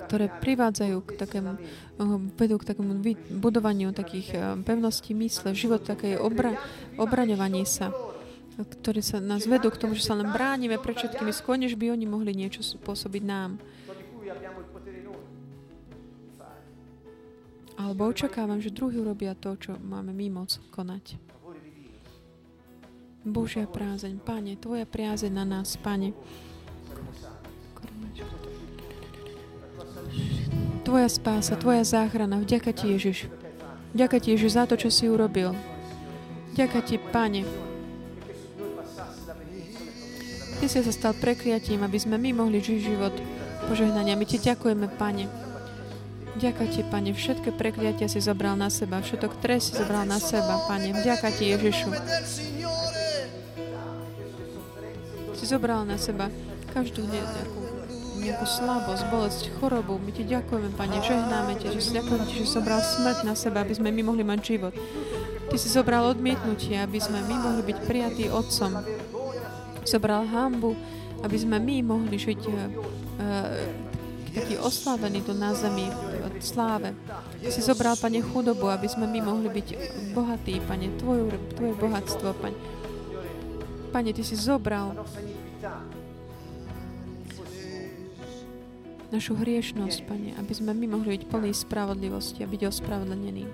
[0.08, 1.52] ktoré privádzajú k takému,
[2.40, 3.04] vedú k takému
[3.38, 6.56] budovaniu takých eh, pevností mysle, život takej obra,
[6.96, 7.92] obraňovaní sa,
[8.58, 11.94] ktoré sa nás vedú k tomu, že sa len bránime pred všetkými, skôr než by
[11.94, 13.62] oni mohli niečo spôsobiť nám.
[17.78, 21.27] Alebo očakávam, že druhý urobia to, čo máme my moc konať.
[23.30, 24.20] Božia priazeň.
[24.24, 26.16] Pane, Tvoja priazeň na nás, Pane.
[30.88, 32.40] Tvoja spása, Tvoja záchrana.
[32.40, 33.28] Vďaka Ti, Ježiš.
[33.92, 35.52] Vďaka Ti, Ježiš, za to, čo si urobil.
[36.56, 37.44] Vďaka Ti, Pane.
[40.58, 43.14] Ty si sa stal prekliatím, aby sme my mohli žiť život
[43.68, 44.16] požehnania.
[44.16, 45.28] My Ti ďakujeme, Pane.
[46.40, 50.62] Vďaka Ti, Pane, všetky prekliatia si zobral na seba, všetok trest si zobral na seba,
[50.72, 50.96] Pane.
[50.96, 51.90] Vďaka Ti, Ježišu
[55.48, 56.28] zobral na seba
[56.76, 57.62] každú nejakú,
[58.20, 59.96] nejakú slabosť, bolesť, chorobu.
[60.04, 63.64] My ti ďakujeme, Pane, žehnáme ti, že si ďakujeme ti, že zobral smrť na seba,
[63.64, 64.74] aby sme my mohli mať život.
[65.48, 68.84] Ty si zobral odmietnutie, aby sme my mohli byť prijatí Otcom.
[69.88, 70.76] Zobral hambu,
[71.24, 72.56] aby sme my mohli žiť uh,
[74.36, 75.88] taký oslávený tu na zemi,
[76.38, 76.94] v sláve.
[77.42, 79.68] Ty si zobral, Pane, chudobu, aby sme my mohli byť
[80.14, 82.58] bohatí, Pane, Tvoje, tvoje bohatstvo, Pane.
[83.90, 84.94] Pane, Ty si zobral
[89.08, 93.46] našu hriešnosť, Pane, aby sme my mohli byť plní spravodlivosti a byť ospravedlnení.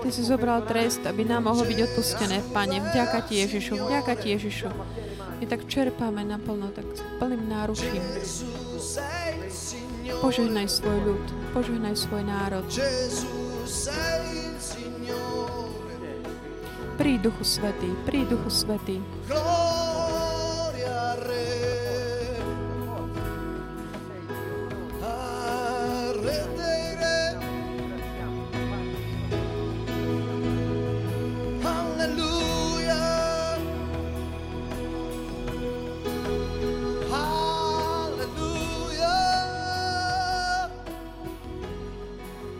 [0.00, 2.82] Ty si zobral trest, aby nám mohlo byť odpustené, Pane.
[2.82, 4.68] Vďaka Ti, Ježišu, vďaka Ti, Ježišu.
[5.40, 8.02] My tak čerpáme naplno, tak s plným náruším.
[10.20, 11.24] Požehnaj svoj ľud,
[11.56, 12.66] požehnaj svoj národ.
[17.00, 19.00] Prí Duchu Svetý, prí Duchu Svetý.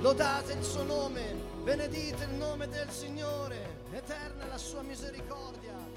[0.00, 3.69] Lodate il suo nome, benedite il nome del Signore.
[4.10, 5.89] Eterna la sua misericordia